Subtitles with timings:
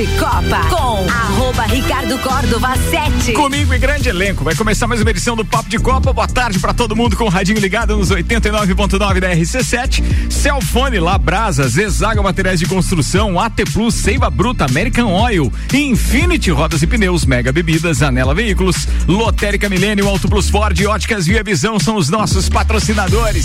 [0.00, 3.34] de Copa com arroba Ricardo Córdova 7.
[3.34, 4.42] Comigo e grande elenco.
[4.42, 6.10] Vai começar mais uma edição do Papo de Copa.
[6.10, 10.02] Boa tarde para todo mundo com o radinho ligado nos 89.9 da RC7.
[10.30, 16.86] Celfone, Labrasa, Zezaga Materiais de Construção, AT Plus, Seiva Bruta, American Oil, Infinity Rodas e
[16.86, 22.08] Pneus, Mega Bebidas, Anela Veículos, Lotérica Milênio, Auto Plus Ford Óticas Via Visão são os
[22.08, 23.44] nossos patrocinadores.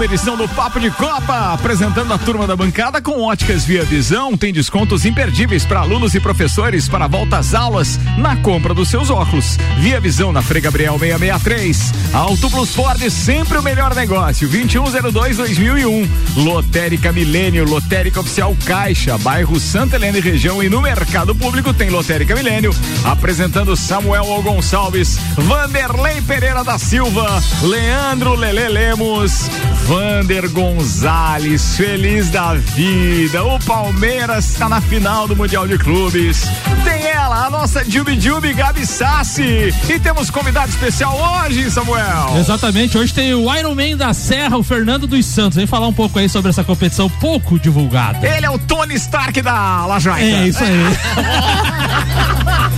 [0.00, 4.34] Uma edição do Papo de Copa, apresentando a turma da bancada com óticas Via Visão.
[4.34, 9.10] Tem descontos imperdíveis para alunos e professores para volta às aulas na compra dos seus
[9.10, 9.58] óculos.
[9.78, 11.92] Via Visão na Frei Gabriel 663.
[12.14, 14.48] Auto Plus Ford, sempre o melhor negócio.
[14.48, 16.08] 2102-2001.
[16.36, 20.62] Lotérica Milênio, Lotérica Oficial Caixa, bairro Santa Helena e região.
[20.62, 22.74] E no mercado público tem Lotérica Milênio.
[23.04, 24.40] Apresentando Samuel.
[24.42, 29.50] Gonçalves, Vanderlei Pereira da Silva, Leandro Lele Lemos.
[29.90, 33.42] Vander Gonzalez, feliz da vida.
[33.42, 36.44] O Palmeiras está na final do Mundial de Clubes.
[36.84, 39.74] Tem ela, a nossa Jubi Jubi Gabi Sassi.
[39.88, 42.36] E temos convidado especial hoje, Samuel.
[42.38, 45.56] Exatamente, hoje tem o Iron Man da Serra, o Fernando dos Santos.
[45.56, 48.24] Vem falar um pouco aí sobre essa competição pouco divulgada.
[48.24, 50.24] Ele é o Tony Stark da Lajaita.
[50.24, 50.70] É, isso aí.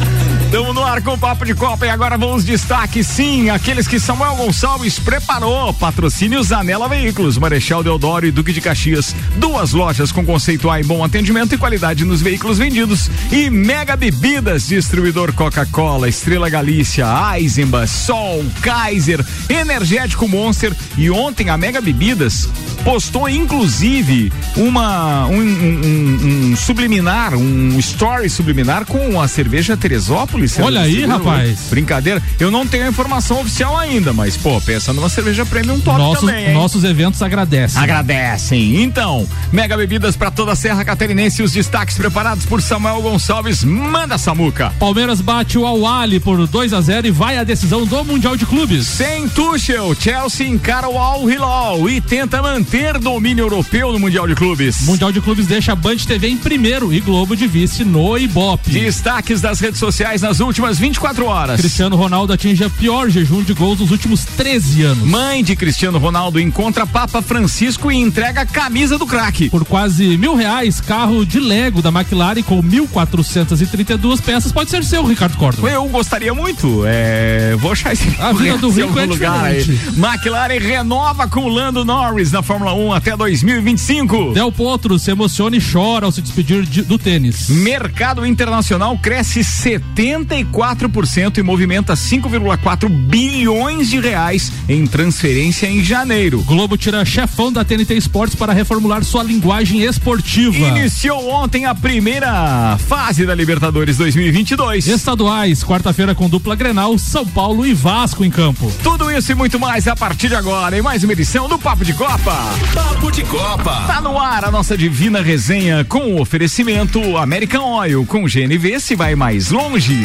[0.53, 3.99] Estamos no ar com o Papo de Copa e agora vamos destaque sim, aqueles que
[3.99, 5.73] Samuel Gonçalves preparou.
[5.73, 9.17] Patrocínio Zanela Veículos, Marechal Deodoro e Duque de Caxias.
[9.37, 13.11] Duas lojas com conceito A e bom atendimento e qualidade nos veículos vendidos.
[13.33, 20.77] E Mega Bebidas, distribuidor Coca-Cola, Estrela Galícia, Eisenbach, Sol, Kaiser, Energético Monster.
[20.99, 22.47] E ontem a Mega Bebidas
[22.85, 30.59] postou inclusive uma um, um, um, um subliminar, um story subliminar com a cerveja Teresópolis
[30.59, 31.69] Olha aí, rapaz.
[31.71, 32.23] Brincadeira.
[32.39, 36.21] Eu não tenho a informação oficial ainda, mas, pô, pensa numa cerveja premium top nossos,
[36.27, 36.55] também, hein?
[36.55, 37.81] Nossos eventos agradecem.
[37.81, 38.83] Agradecem.
[38.83, 41.43] Então, mega bebidas para toda a Serra Catarinense.
[41.43, 43.65] Os destaques preparados por Samuel Gonçalves.
[43.65, 44.73] Manda, Samuca.
[44.79, 48.47] Palmeiras bate o Al-Ali por 2 a 0 e vai à decisão do Mundial de
[48.47, 48.87] Clubes.
[48.87, 52.72] Sem Tuchel, Chelsea encara o Al Hilal e tenta manter
[53.03, 54.87] domínio europeu no Mundial de Clubes.
[54.87, 58.71] Mundial de Clubes deixa a Band TV em primeiro e Globo de vice no Ibope.
[58.71, 61.61] Destaques das redes sociais nas últimas 24 horas.
[61.61, 65.05] Cristiano Ronaldo atinge a pior jejum de gols dos últimos 13 anos.
[65.07, 69.51] Mãe de Cristiano Ronaldo encontra Papa Francisco e entrega a camisa do craque.
[69.51, 75.05] Por quase mil reais, carro de Lego da McLaren com 1.432 peças pode ser seu,
[75.05, 75.69] Ricardo Córdoba.
[75.69, 76.85] Eu gostaria muito.
[76.87, 77.55] É...
[77.59, 79.63] Vou achar esse A vida do rico é lugar aí.
[79.95, 84.33] McLaren renova com Lando Norris na Fórmula 1 até 2025.
[84.33, 87.49] Del Potro se emociona e chora ao se despedir de, do tênis.
[87.49, 96.43] Mercado internacional cresce 74% e movimenta 5,4 bilhões de reais em transferência em janeiro.
[96.43, 100.57] Globo tira chefão da TNT Esportes para reformular sua linguagem esportiva.
[100.57, 104.87] Iniciou ontem a primeira fase da Libertadores 2022.
[104.87, 108.73] Estaduais, quarta-feira com dupla Grenal, São Paulo e Vasco em campo.
[108.83, 111.85] Tudo isso e muito mais a partir de agora em mais uma edição do Papo
[111.85, 112.52] de Copa.
[112.75, 113.85] Papo de Copa.
[113.87, 118.95] Tá no ar a nossa divina resenha com o oferecimento American Oil com GNV se
[118.95, 120.03] vai mais longe.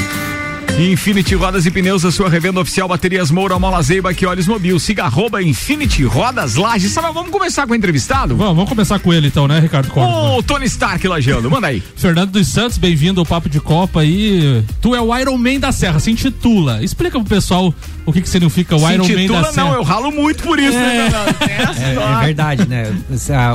[0.79, 4.77] Infinity Rodas e Pneus, a sua revenda oficial Baterias Moura, Mola Zeiba, que olhos mobil.
[4.79, 6.91] Siga arroba Infinity Rodas Lages.
[6.91, 8.35] Sabe, vamos começar com o entrevistado?
[8.35, 10.13] Vamos, vamos começar com ele então, né, Ricardo Corda?
[10.13, 11.81] Ô, Tony Stark lajeando, manda aí.
[11.97, 14.63] Fernando dos Santos, bem-vindo ao Papo de Copa aí.
[14.79, 16.83] Tu é o Iron Man da Serra, se intitula.
[16.83, 17.73] Explica pro pessoal
[18.05, 19.67] o que que significa o Se Iron Man intitula, da Serra.
[19.69, 21.33] não, eu ralo muito por isso, né, Fernando?
[21.39, 22.15] Tem essa É, história.
[22.21, 22.93] é verdade, né?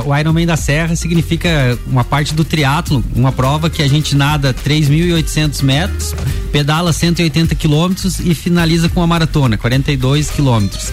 [0.05, 4.53] O Ironman da Serra significa uma parte do triatlo, uma prova que a gente nada
[4.53, 6.13] 3.800 metros,
[6.51, 10.91] pedala 180 quilômetros e finaliza com a maratona, 42 quilômetros.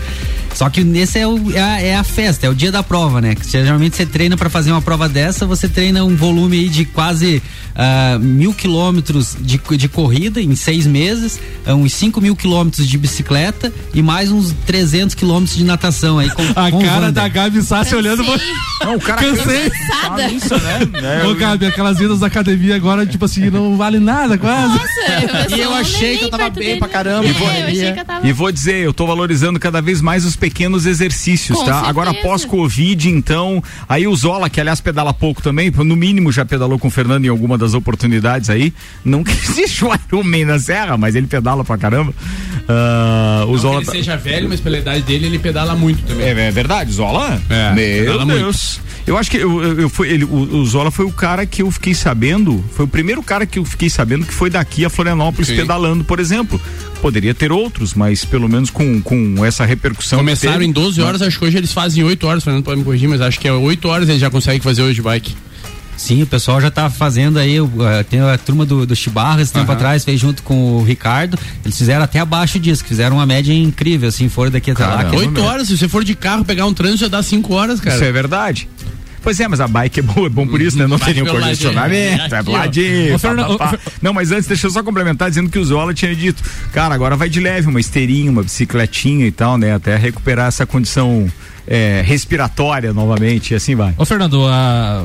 [0.55, 3.21] Só que nesse é, o- é a, é a festa, é o dia da prova,
[3.21, 3.35] né?
[3.49, 7.43] Geralmente você treina para fazer uma prova dessa, você treina um volume aí de quase
[7.75, 12.99] ah, mil quilômetros de, de corrida em seis meses, ah, uns 5 mil quilômetros de
[12.99, 17.13] bicicleta e mais uns 300 quilômetros de natação aí com, A com cara Wander.
[17.13, 18.23] da Gabi Sassi olhando.
[18.83, 19.71] Não, o cara Cansei.
[20.03, 21.21] Fala isso, né?
[21.23, 24.73] É, Ô, Gabi, aquelas idas da academia agora, tipo assim, não vale nada quase.
[24.73, 26.79] Nossa, E eu achei que eu tava bem dele.
[26.79, 27.27] pra caramba.
[27.29, 27.31] É,
[27.63, 28.27] eu achei que eu tava.
[28.27, 31.73] E vou dizer, eu tô valorizando cada vez mais os pequenos exercícios, Com tá?
[31.73, 31.91] certeza.
[31.91, 36.79] Agora pós-Covid, então, aí o Zola, que aliás pedala pouco também, no mínimo já pedalou
[36.79, 38.73] com o Fernando em alguma das oportunidades aí.
[39.05, 42.15] Não que existe o Ironman na Serra, mas ele pedala pra caramba.
[42.67, 43.83] Ah, o Não Zola.
[43.83, 46.27] que ele seja velho, mas pela idade dele, ele pedala muito também.
[46.27, 47.41] É, é verdade, Zola?
[47.49, 48.39] É, Meu pedala muito.
[48.41, 48.81] Deus.
[49.07, 51.63] Eu acho que eu, eu, eu fui, ele, o, o Zola foi o cara que
[51.63, 54.91] eu fiquei sabendo, foi o primeiro cara que eu fiquei sabendo que foi daqui a
[54.91, 55.57] Florianópolis Sim.
[55.57, 56.61] pedalando, por exemplo.
[57.01, 60.19] Poderia ter outros, mas pelo menos com, com essa repercussão.
[60.19, 62.65] que Começaram teve, em 12 horas, acho que hoje eles fazem 8 horas, o Fernando
[62.65, 65.03] pode me corrigir, mas acho que é 8 horas eles já conseguem fazer hoje de
[65.03, 65.35] bike.
[65.97, 67.69] Sim, o pessoal já tá fazendo aí, uh,
[68.09, 69.75] tem a turma do, do Chibarra esse tempo Aham.
[69.75, 73.53] atrás, fez junto com o Ricardo, eles fizeram até abaixo disso, que fizeram uma média
[73.53, 74.97] incrível, assim, foram daqui até lá.
[74.97, 75.11] Caramba.
[75.11, 77.81] que- 8 horas, se você for de carro pegar um trânsito, já dá 5 horas,
[77.81, 77.97] cara.
[77.97, 78.67] Isso é verdade.
[79.23, 80.87] Pois é, mas a bike é boa, é bom por isso, né?
[80.87, 82.57] Não Bike tem nenhum pelo congestionamento, é Aqui, pro ó.
[82.57, 83.15] ladinho.
[83.15, 83.93] Ô, Fernando, pá, pá, pá.
[84.01, 87.17] Não, mas antes, deixa eu só complementar dizendo que o Zola tinha dito, cara, agora
[87.17, 89.75] vai de leve, uma esteirinha, uma bicicletinha e tal, né?
[89.75, 91.31] Até recuperar essa condição
[91.67, 93.95] é, respiratória novamente e assim vai.
[93.97, 95.05] Ô, Fernando, a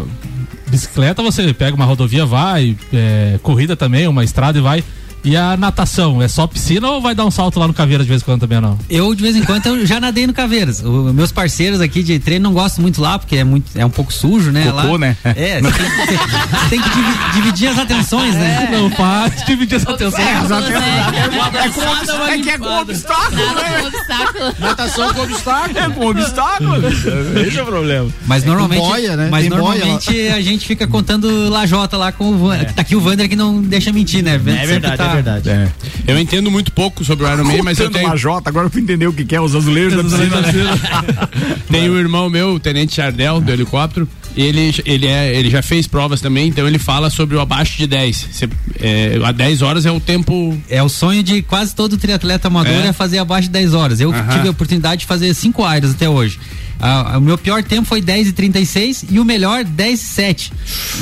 [0.68, 4.84] bicicleta você pega uma rodovia, vai, é, corrida também, uma estrada e vai.
[5.26, 8.10] E a natação, é só piscina ou vai dar um salto lá no Caveira de
[8.10, 8.80] vez em quando também ou não?
[8.90, 10.82] Eu, de vez em quando, eu já nadei no Caveiras.
[10.84, 13.90] O- meus parceiros aqui de treino não gostam muito lá, porque é, muito, é um
[13.90, 14.66] pouco sujo, né?
[14.72, 14.98] Cocô, lá.
[15.00, 15.18] né?
[15.24, 18.70] É, você tem, tem que divi- dividir as atenções, né?
[18.72, 20.20] Não faz dividir essa atenção.
[22.30, 23.84] É que é com obstáculo, né?
[23.88, 24.56] obstáculo.
[24.60, 25.78] Natação com obstáculo.
[25.80, 26.88] É com obstáculo.
[27.48, 28.10] Esse é o problema.
[28.28, 29.28] Mas normalmente, boia, né?
[29.32, 32.96] mas Tem boia normalmente a gente fica contando lajota lá com o Van, Tá aqui
[32.96, 34.36] o Vander que não deixa mentir, né?
[34.36, 35.50] É verdade, é verdade.
[35.50, 35.70] É.
[36.08, 38.70] Eu entendo muito pouco sobre o Iron Man, mas eu tenho, uma Jota, agora eu
[38.70, 40.42] fui entender o que, que é os azulejos da piscina.
[40.42, 41.58] né?
[41.70, 45.62] tenho um irmão meu, o Tenente Chardel, do helicóptero, e ele, ele, é, ele já
[45.62, 48.28] fez provas também, então ele fala sobre o abaixo de 10.
[48.32, 48.50] Você,
[48.82, 50.58] é, a 10 horas é o tempo.
[50.70, 52.88] É o sonho de quase todo triatleta amador É?
[52.88, 54.00] é, fazer abaixo de 10 horas.
[54.02, 54.34] Eu Aham.
[54.34, 56.38] tive a oportunidade de fazer 5 Irons até hoje.
[56.80, 60.54] Ah, o meu pior tempo foi 10 e 36 e o melhor 10 e 7.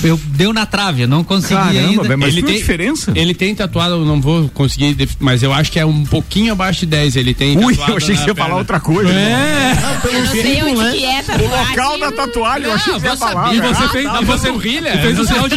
[0.03, 2.17] Eu deu na trave, eu não consegui Caramba, ainda.
[2.17, 3.11] mas Ele tem diferença?
[3.15, 6.81] Ele tem tatuado, eu não vou conseguir, mas eu acho que é um pouquinho abaixo
[6.81, 7.15] de 10.
[7.15, 7.57] Ele tem.
[7.57, 9.11] Ui, eu achei que você ia falar outra coisa.
[9.11, 9.73] É,
[10.03, 11.49] Eu não sei onde que é O tatuagem.
[11.49, 13.53] local da tatuagem, eu achei que você ia falar.
[13.55, 15.55] e você fez, e você e fez o sinal de,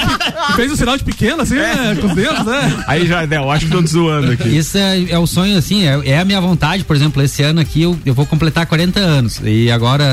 [0.56, 1.96] fez o sinal de pequeno, assim, né?
[2.00, 2.84] Com os dedos, né?
[2.86, 4.48] Aí já, né, eu acho que tô te zoando aqui.
[4.48, 7.60] Isso é, é o sonho, assim, é, é a minha vontade, por exemplo, esse ano
[7.60, 9.40] aqui eu, eu vou completar 40 anos.
[9.44, 10.06] E agora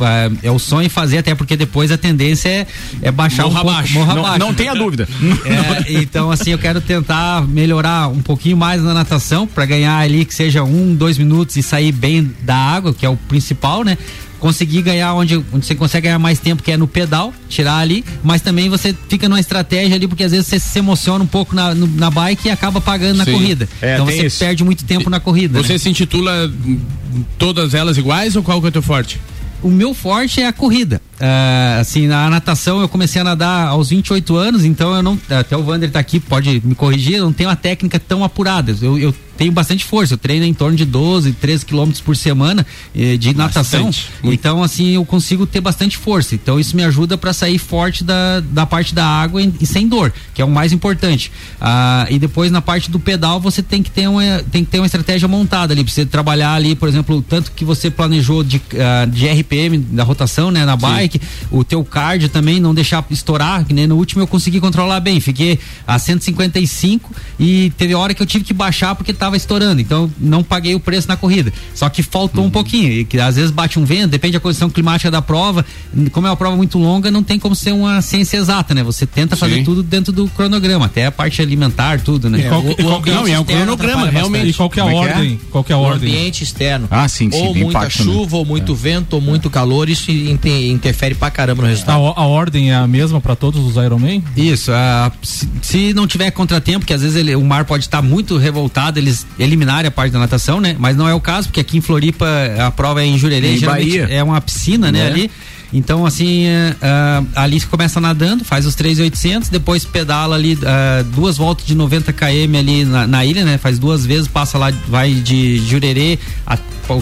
[0.00, 2.66] ah, é o sonho fazer, até porque depois a tendência é,
[3.02, 3.94] é baixar Morra um pouco, abaixo.
[3.94, 4.38] morra Não, abaixo.
[4.38, 5.08] não tenha dúvida.
[5.44, 10.24] É, então, assim, eu quero tentar melhorar um pouquinho mais na natação para ganhar ali
[10.24, 13.96] que seja um, dois minutos e sair bem da água, que é o principal, né?
[14.38, 18.04] Conseguir ganhar onde, onde você consegue ganhar mais tempo, que é no pedal, tirar ali,
[18.22, 21.56] mas também você fica numa estratégia ali, porque às vezes você se emociona um pouco
[21.56, 23.32] na, no- na bike e acaba pagando na Sim.
[23.32, 23.68] corrida.
[23.82, 24.38] É, então você isso.
[24.38, 25.60] perde muito tempo na corrida.
[25.60, 25.78] Você né?
[25.80, 26.48] se intitula
[27.36, 29.20] todas elas iguais ou qual que é o teu forte?
[29.62, 31.00] O meu forte é a corrida.
[31.20, 35.18] Ah, assim, na natação eu comecei a nadar aos 28 anos, então eu não.
[35.28, 38.74] Até o Wander tá aqui, pode me corrigir, eu não tenho uma técnica tão apurada.
[38.80, 42.66] Eu, eu tenho bastante força, eu treino em torno de 12, 13 quilômetros por semana
[42.94, 43.86] eh, de natação.
[43.86, 44.10] Bastante.
[44.24, 46.34] Então, assim, eu consigo ter bastante força.
[46.34, 49.86] Então, isso me ajuda para sair forte da, da parte da água e, e sem
[49.86, 51.30] dor, que é o mais importante.
[51.60, 54.80] Ah, e depois, na parte do pedal, você tem que ter uma, tem que ter
[54.80, 58.42] uma estratégia montada ali, pra você trabalhar ali, por exemplo, o tanto que você planejou
[58.42, 63.06] de, ah, de RPM, da rotação, né, na bike, o teu cardio também, não deixar
[63.08, 65.20] estourar, que nem no último eu consegui controlar bem.
[65.20, 69.80] Fiquei a 155 e teve hora que eu tive que baixar porque tava estourando.
[69.80, 71.52] Então, não paguei o preço na corrida.
[71.74, 72.90] Só que faltou um pouquinho.
[72.92, 75.64] E que às vezes bate um vento, depende da condição climática da prova.
[76.12, 78.82] Como é uma prova muito longa, não tem como ser uma ciência exata, né?
[78.82, 79.64] Você tenta fazer Sim.
[79.64, 82.48] tudo dentro do cronograma, até a parte alimentar, tudo, né?
[82.48, 84.48] qual que- O, o qual não, e é um cronograma, realmente.
[84.50, 85.12] E qual que é a Como é é?
[85.14, 85.40] ordem?
[85.50, 86.08] Qual que é a O ordem?
[86.10, 86.88] ambiente externo.
[86.90, 88.04] Ah, sim, sim, Ou muita impacto, né?
[88.12, 92.00] chuva, ou muito vento, ou muito calor, isso inte- interfere pra caramba no A, resultado.
[92.00, 94.22] o- a ordem é a mesma pra todos os Ironman?
[94.36, 98.02] Isso, ah, se, se não tiver contratempo, que às vezes ele- o mar pode estar
[98.02, 100.76] muito revoltado, eles eliminarem a parte da natação, né?
[100.78, 102.26] Mas não é o caso, porque aqui em Floripa
[102.66, 104.06] a prova é em Jurerê, Em geralmente Bahia.
[104.10, 104.98] é uma piscina, né?
[105.04, 105.06] Né?
[105.10, 105.30] Ali.
[105.70, 106.44] Então, assim,
[106.80, 112.10] ah, ali começa nadando, faz os 3,800, depois pedala ali ah, duas voltas de 90
[112.12, 113.58] km ali na, na ilha, né?
[113.58, 116.56] Faz duas vezes, passa lá, vai de Jurerê, a-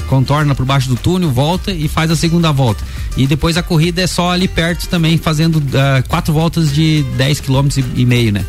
[0.08, 2.82] contorna por baixo do túnel, volta e faz a segunda volta.
[3.16, 7.40] E depois a corrida é só ali perto também, fazendo ah, quatro voltas de 10
[7.40, 8.44] km e, e meio, né?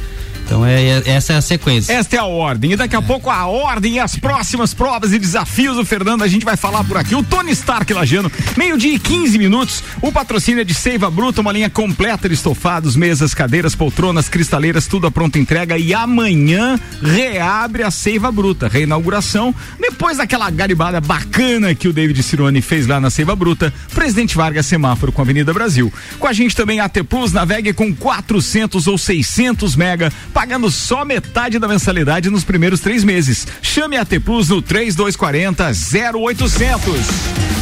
[0.47, 1.91] Então é, é- essa é a sequência.
[1.91, 2.71] Esta é a ordem.
[2.71, 6.27] E daqui a pouco a ordem e as próximas provas e desafios do Fernando a
[6.27, 7.13] gente vai falar por aqui.
[7.15, 9.83] O Tony Stark Lajano, meio-dia e 15 minutos.
[10.01, 14.87] O patrocínio é de Seiva Bruta, uma linha completa de estofados, mesas, cadeiras, poltronas, cristaleiras,
[14.87, 15.77] tudo a pronta entrega.
[15.77, 18.69] E amanhã reabre a Seiva Bruta.
[18.69, 19.53] Reinauguração.
[19.77, 24.65] Depois daquela garibada bacana que o David Cirone fez lá na Seiva Bruta, Presidente Vargas
[24.65, 25.91] semáforo com a Avenida Brasil.
[26.17, 31.03] Com a gente também a AT Plus, navegue com 400 ou 600 mega, pagando só
[31.03, 33.47] metade da mensalidade nos primeiros três meses.
[33.59, 35.71] Chame a AT Plus no 3240
[36.15, 37.56] 0800.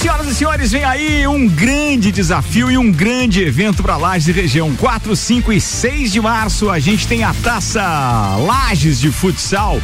[0.00, 4.32] Senhoras e senhores, vem aí um grande desafio e um grande evento para Lages e
[4.32, 4.74] região.
[4.76, 7.82] 4, 5 e 6 de março, a gente tem a taça
[8.38, 9.78] Lages de Futsal.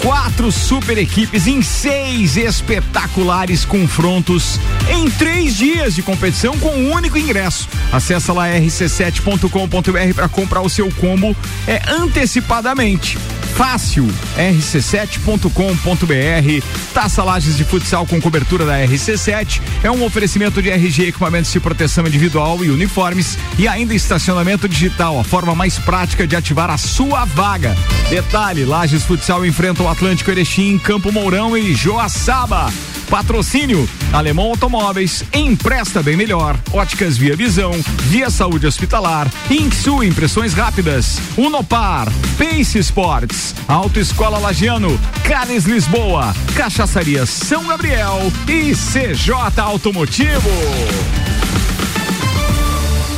[0.00, 7.18] Quatro super equipes em seis espetaculares confrontos em três dias de competição com um único
[7.18, 7.68] ingresso.
[7.90, 13.18] Acesse lá rc7.com.br para comprar o seu combo é, antecipadamente.
[13.56, 14.06] Fácil,
[14.36, 16.66] rc7.com.br.
[16.92, 19.55] Taça Lages de Futsal com cobertura da RC7.
[19.82, 25.18] É um oferecimento de RG equipamentos de proteção individual e uniformes e ainda estacionamento digital,
[25.18, 27.76] a forma mais prática de ativar a sua vaga.
[28.08, 32.72] Detalhe: Lages Futsal enfrenta o Atlântico Erechim, Campo Mourão e Joaçaba.
[33.08, 37.72] Patrocínio Alemão Automóveis, Empresta Bem Melhor, Óticas Via Visão,
[38.04, 42.08] Via Saúde Hospitalar, Inksu Impressões Rápidas, Unopar,
[42.38, 50.50] Pace Sports, Autoescola Lagiano, Canes Lisboa, Cachaçaria São Gabriel e CJ Automotivo.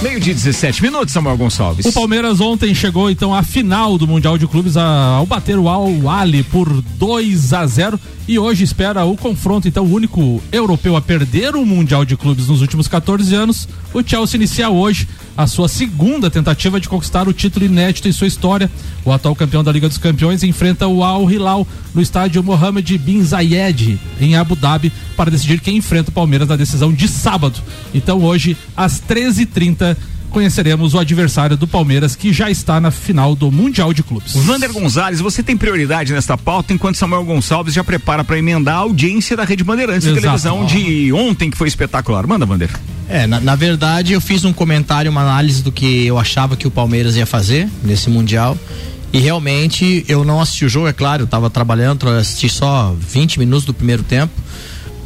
[0.01, 1.85] Meio de 17 minutos, Samuel Gonçalves.
[1.85, 5.69] O Palmeiras ontem chegou então à final do Mundial de Clubes a- ao bater o
[5.69, 10.95] Al Ali por 2 a 0 e hoje espera o confronto então o único europeu
[10.95, 13.69] a perder o Mundial de Clubes nos últimos 14 anos.
[13.93, 18.27] O Chelsea inicia hoje a sua segunda tentativa de conquistar o título inédito em sua
[18.27, 18.71] história.
[19.05, 23.23] O atual campeão da Liga dos Campeões enfrenta o Al Hilal no estádio Mohammed bin
[23.23, 27.61] Zayed em Abu Dhabi para decidir quem enfrenta o Palmeiras na decisão de sábado.
[27.95, 29.97] Então hoje às 13h30
[30.31, 34.35] conheceremos o adversário do Palmeiras que já está na final do Mundial de Clubes.
[34.35, 38.79] Vander Gonzalez, você tem prioridade nesta pauta, enquanto Samuel Gonçalves já prepara para emendar a
[38.79, 40.23] audiência da Rede Bandeirantes de Exato.
[40.23, 42.27] televisão de ontem, que foi espetacular.
[42.27, 42.71] Manda, Vander.
[43.09, 46.67] É, na, na verdade eu fiz um comentário, uma análise do que eu achava que
[46.67, 48.57] o Palmeiras ia fazer nesse Mundial.
[49.13, 52.95] E realmente eu não assisti o jogo, é claro, eu tava trabalhando, eu assisti só
[52.99, 54.33] 20 minutos do primeiro tempo.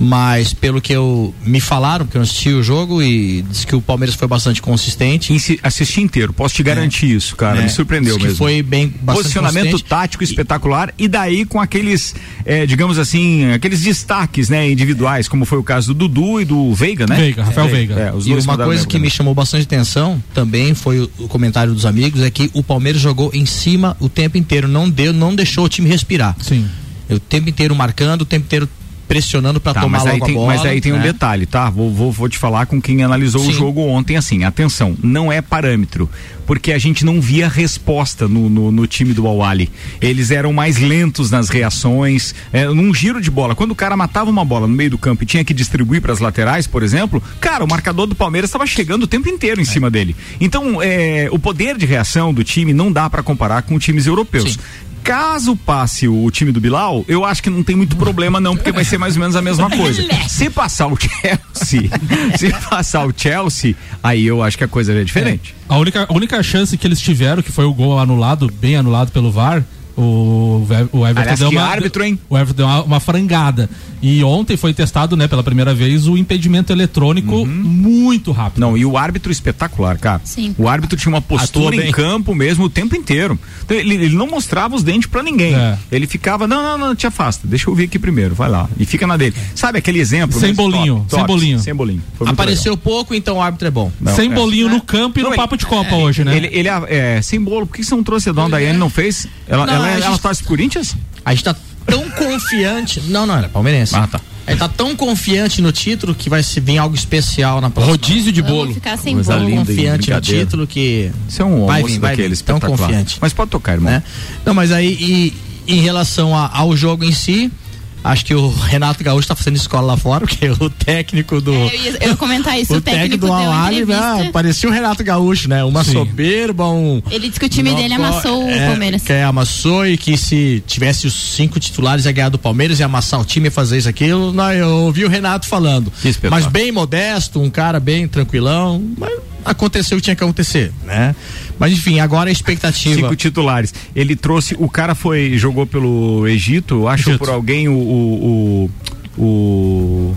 [0.04, 3.80] Mas pelo que eu me falaram, porque eu assisti o jogo e disse que o
[3.80, 5.32] Palmeiras foi bastante consistente.
[5.32, 7.60] Insi- Assisti inteiro, posso te garantir isso, cara.
[7.60, 8.36] É, Me surpreendeu mesmo.
[8.36, 14.48] foi bem bastante Posicionamento tático espetacular e daí com aqueles, eh, digamos assim, aqueles destaques,
[14.48, 17.14] né, individuais, como foi o caso do Dudu e do Veiga, né?
[17.16, 17.94] Veiga, Rafael É, Veiga.
[17.94, 19.10] é, os E dois uma coisa que me né?
[19.10, 23.30] chamou bastante atenção também foi o, o comentário dos amigos, é que o Palmeiras jogou
[23.32, 26.34] em cima o tempo inteiro, não deu, não deixou o time respirar.
[26.40, 26.66] Sim.
[27.08, 28.68] O tempo inteiro marcando, o tempo inteiro
[29.08, 30.46] pressionando para Tá, tomar mas, aí tem, a bola.
[30.46, 31.02] mas aí tem um né?
[31.02, 31.68] detalhe, tá?
[31.70, 33.52] Vou, vou, vou te falar com quem analisou o Sim.
[33.52, 36.08] jogo ontem, assim, atenção, não é parâmetro,
[36.46, 39.70] porque a gente não via resposta no, no, no time do Awali.
[40.00, 43.54] Eles eram mais lentos nas reações, é, num giro de bola.
[43.54, 46.12] Quando o cara matava uma bola no meio do campo e tinha que distribuir para
[46.12, 49.64] as laterais, por exemplo, cara, o marcador do Palmeiras estava chegando o tempo inteiro em
[49.64, 50.14] cima dele.
[50.40, 54.54] Então, é, o poder de reação do time não dá para comparar com times europeus.
[54.54, 54.58] Sim.
[55.02, 58.70] Caso passe o time do Bilal, eu acho que não tem muito problema não, porque
[58.70, 60.02] vai ser mais ou menos a mesma coisa.
[60.28, 61.90] Se passar o Chelsea,
[62.38, 65.54] se passar o Chelsea, aí eu acho que a coisa é diferente.
[65.68, 69.10] A única, a única chance que eles tiveram, que foi o gol anulado, bem anulado
[69.10, 69.64] pelo VAR,
[69.96, 72.18] o, o Everton Aliás, deu uma, árbitro, hein?
[72.28, 73.68] O Everton deu uma, uma frangada.
[74.00, 78.60] E ontem foi testado, né, pela primeira vez, o impedimento eletrônico muito rápido.
[78.60, 80.20] Não, e o árbitro espetacular, cara.
[80.24, 80.54] Sim.
[80.58, 81.92] O árbitro tinha uma postura em bem.
[81.92, 83.38] campo mesmo o tempo inteiro.
[83.64, 85.54] Então, ele, ele não mostrava os dentes pra ninguém.
[85.54, 85.78] É.
[85.90, 88.68] Ele ficava, não, não, não, te afasta, deixa eu vir aqui primeiro, vai lá.
[88.78, 89.34] E fica na dele.
[89.54, 90.38] Sabe aquele exemplo?
[90.38, 90.64] Sem mesmo?
[90.64, 91.58] bolinho, Top, sem top, bolinho.
[91.60, 92.02] Sem bolinho.
[92.16, 93.92] Foi muito Apareceu pouco, então o árbitro é bom.
[94.00, 94.16] legal.
[94.16, 94.40] Sem Não, é.
[94.40, 96.36] bolinho no campo e Não, no ele- papo de Copa hoje, né?
[96.36, 99.26] Ele, ele é, sem bolo, por que você não trouxe a dona Daiane não fez?
[99.46, 100.96] Ela, Não, ela, a ela gente- torce pro Corinthians?
[101.24, 103.00] A gente tá tão confiante.
[103.08, 103.94] Não, não, era palmeirense.
[103.96, 104.20] Ah, tá.
[104.46, 107.92] A gente tá tão confiante no título que vai se vir algo especial na próxima.
[107.92, 108.74] Rodízio de Vamos bolo.
[108.74, 109.48] ficar sem Coisa bolo.
[109.48, 109.64] linda.
[109.66, 111.10] confiante no título que.
[111.28, 112.42] Isso é um Vai almoço vir, vai daquele vir.
[112.42, 113.18] Tão confiante.
[113.20, 113.92] Mas pode tocar, irmão.
[113.92, 114.02] né?
[114.44, 115.32] Não, mas aí e,
[115.72, 117.52] em relação a- ao jogo em si,
[118.02, 121.52] acho que o Renato Gaúcho tá fazendo escola lá fora, porque o técnico do.
[121.52, 124.68] É, eu, ia, eu ia comentar isso, o o técnico do deu Al-Ali, né, parecia
[124.68, 125.62] o Renato Gaúcho, né?
[125.64, 125.92] Uma Sim.
[125.92, 127.02] soberba, um.
[127.10, 129.02] Ele disse que o time Não, dele amassou é, o Palmeiras.
[129.02, 133.20] Que amassou e que se tivesse os cinco titulares ia ganhar do Palmeiras, ia amassar
[133.20, 134.32] o time, ia fazer isso, aquilo.
[134.32, 135.92] Não, eu ouvi o Renato falando.
[136.30, 138.82] Mas bem modesto, um cara bem tranquilão.
[138.98, 139.12] Mas
[139.44, 141.14] aconteceu o que tinha que acontecer, né?
[141.58, 142.94] Mas enfim, agora a expectativa.
[142.94, 143.72] Cinco titulares.
[143.94, 144.56] Ele trouxe.
[144.58, 145.36] O cara foi.
[145.38, 147.18] jogou pelo Egito, acho Egito.
[147.20, 147.72] por alguém o.
[147.74, 148.70] o,
[149.18, 150.14] o, o-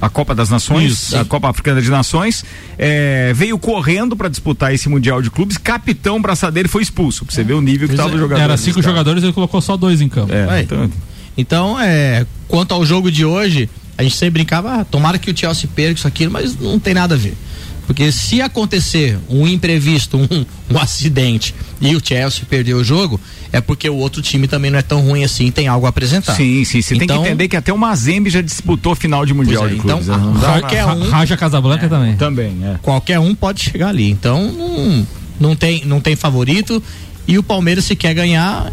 [0.00, 1.18] a Copa das Nações, Isso.
[1.18, 2.44] a Copa Africana de Nações,
[2.78, 7.24] é, veio correndo para disputar esse Mundial de Clubes, capitão braçadeiro foi expulso.
[7.24, 8.14] Pra você ver o nível que Pois tava é.
[8.14, 8.40] o jogador.
[8.40, 10.32] Era cinco jogadores e ele colocou só dois em campo.
[10.32, 10.62] É, Vai.
[10.62, 10.90] então,
[11.36, 15.36] Então, é, quanto ao jogo de hoje, a gente sempre brincava, ah, tomara que o
[15.36, 17.34] Chelsea perca isso aqui, mas não tem nada a ver.
[17.88, 23.18] Porque se acontecer um imprevisto, um, um acidente e o Chelsea perder o jogo,
[23.50, 26.34] é porque o outro time também não é tão ruim assim, tem algo a apresentar.
[26.36, 26.82] Sim, sim.
[26.82, 29.70] Você tem Então- que entender que até o Mazembe já disputou final de Mundial é,
[29.70, 30.06] de Clubes.
[30.06, 30.40] então, né?
[30.40, 32.14] Qualquer um- Raja Casablanca também.
[32.16, 32.78] Também, é.
[32.82, 34.10] Qualquer um pode chegar ali.
[34.10, 35.06] Então, não,
[35.40, 36.82] não, tem, não tem favorito.
[37.26, 38.70] E o Palmeiras, se quer ganhar,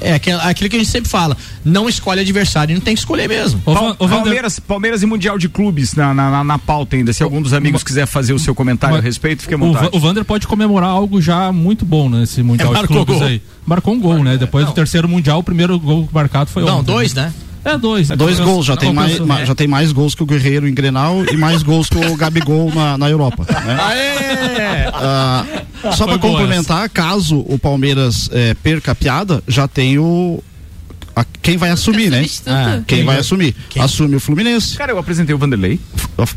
[0.00, 3.28] é aquilo, aquilo que a gente sempre fala: não escolhe adversário, não tem que escolher
[3.28, 3.60] mesmo.
[3.60, 7.12] Pal- Palmeiras, Palmeiras e Mundial de Clubes na, na, na- na pauta ainda.
[7.12, 9.84] Se algum dos amigos quiser fazer o seu comentário a respeito, fique à o, vontade.
[9.90, 13.26] Va- o Vander pode comemorar algo já muito bom nesse Mundial É, de Clubes gol.
[13.26, 13.42] aí.
[13.66, 14.36] Marcou um gol, né?
[14.36, 16.92] Depois do terceiro Mundial, o primeiro gol marcado foi Não, ontem.
[16.92, 17.32] dois, né?
[17.64, 18.08] É, dois.
[18.08, 21.36] Dois gols, já tem, mais, já tem mais gols que o Guerreiro em Grenal e
[21.36, 23.46] mais gols que o Gabigol na, na Europa.
[23.48, 23.76] Né?
[24.92, 25.44] Ah,
[25.94, 30.42] só para complementar, caso o Palmeiras eh, perca a piada, já tem o.
[31.20, 32.24] a- quem vai assumir, né?
[32.46, 33.54] Ah, Quem vai assumir?
[33.70, 33.82] Quem?
[33.82, 34.76] Assume o Fluminense.
[34.76, 35.80] Cara, eu apresentei o Vanderlei.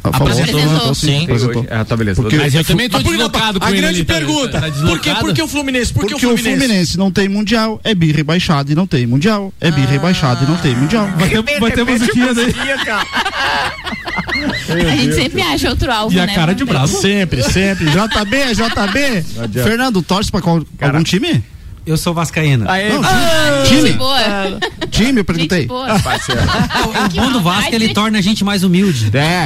[0.04, 0.60] Apresentou.
[0.60, 1.66] apresentou, sim, apresentou.
[1.70, 2.22] Ah, tá, beleza.
[2.22, 4.72] Porque- Mas eu também tô deslocado com a ele grande tá- pergunta: tá por, que,
[4.82, 5.20] deslocado?
[5.20, 5.94] por que o Fluminense?
[5.94, 6.98] Por que Porque o o Fluminense?
[6.98, 9.54] Não tem mundial, é bi rebaixado e não tem mundial.
[9.60, 11.08] É bi rebaixado e não tem mundial.
[11.18, 12.54] Vai ter, vai ter musiquinha daí.
[14.70, 16.34] A gente sempre acha outro alvo, E a né?
[16.36, 16.88] cara de bravo.
[17.00, 17.86] Sempre, sempre.
[17.92, 19.62] JB, JB.
[19.64, 21.44] Fernando, torce pra qual, algum time?
[21.92, 22.66] Eu sou vascaína.
[22.66, 23.94] Não, Gente time?
[23.94, 24.20] boa.
[24.90, 25.66] Time, eu perguntei.
[25.66, 25.88] Boa.
[25.96, 29.10] O Que bom do Vasco ele torna a gente mais humilde.
[29.16, 29.46] É,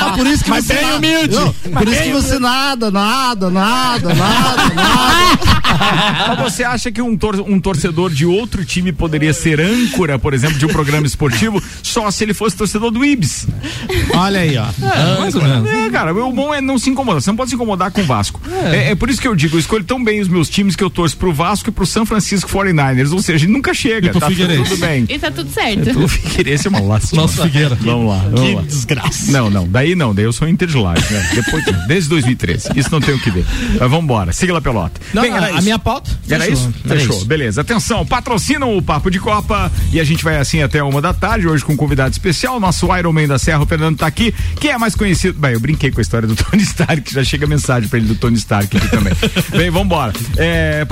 [0.00, 1.34] Ah, por isso que Mas você bem nada- humilde.
[1.36, 5.60] Não, por isso que você nada, nada, nada, nada, nada.
[6.36, 10.34] Mas você acha que um, tor- um torcedor de outro time poderia ser âncora, por
[10.34, 13.46] exemplo, de um programa esportivo, só se ele fosse torcedor do Ibis?
[14.14, 14.66] Olha aí, ó.
[15.20, 15.70] Mais ou menos.
[15.70, 17.20] É, cara, o bom é não se incomodar.
[17.22, 18.40] Você não pode se incomodar com o Vasco.
[18.72, 20.82] É, é por isso que eu digo, eu escolho tão bem os meus times que
[20.84, 23.12] eu torço pro Vasco e pro São Francisco 49ers.
[23.12, 24.08] Ou seja, nunca chega.
[24.08, 24.70] E pro tá Figueirense.
[24.70, 25.06] tudo bem.
[25.08, 25.98] E tá tudo certo.
[26.02, 27.22] O Figueirense é uma lástima.
[27.22, 27.74] Nosso Figueira.
[27.80, 28.62] Vamos lá, vamos lá.
[28.62, 29.30] desgraça.
[29.32, 31.30] Não, não, daí não, daí eu sou Inter de Lages, né?
[31.34, 32.68] Depois, desde 2013.
[32.76, 33.44] Isso não tem o que ver.
[33.72, 35.00] Mas vamos embora, siga lá pelota.
[35.12, 35.62] Não, Bem, era a, a isso.
[35.62, 36.10] minha pauta.
[36.28, 36.54] Era Fechou.
[36.68, 36.74] isso?
[36.84, 37.24] Era Fechou, isso.
[37.26, 37.60] beleza.
[37.60, 41.46] Atenção, patrocinam o Papo de Copa e a gente vai assim até uma da tarde,
[41.48, 44.68] hoje com um convidado especial, nosso Iron Man da Serra, o Fernando tá aqui, que
[44.68, 45.38] é mais conhecido.
[45.38, 48.08] Bem, eu brinquei com a história do Tony Stark, que já chega mensagem pra ele
[48.08, 49.12] do Tony Stark aqui também.
[49.50, 50.12] Bem, vambora.
[50.36, 50.84] É,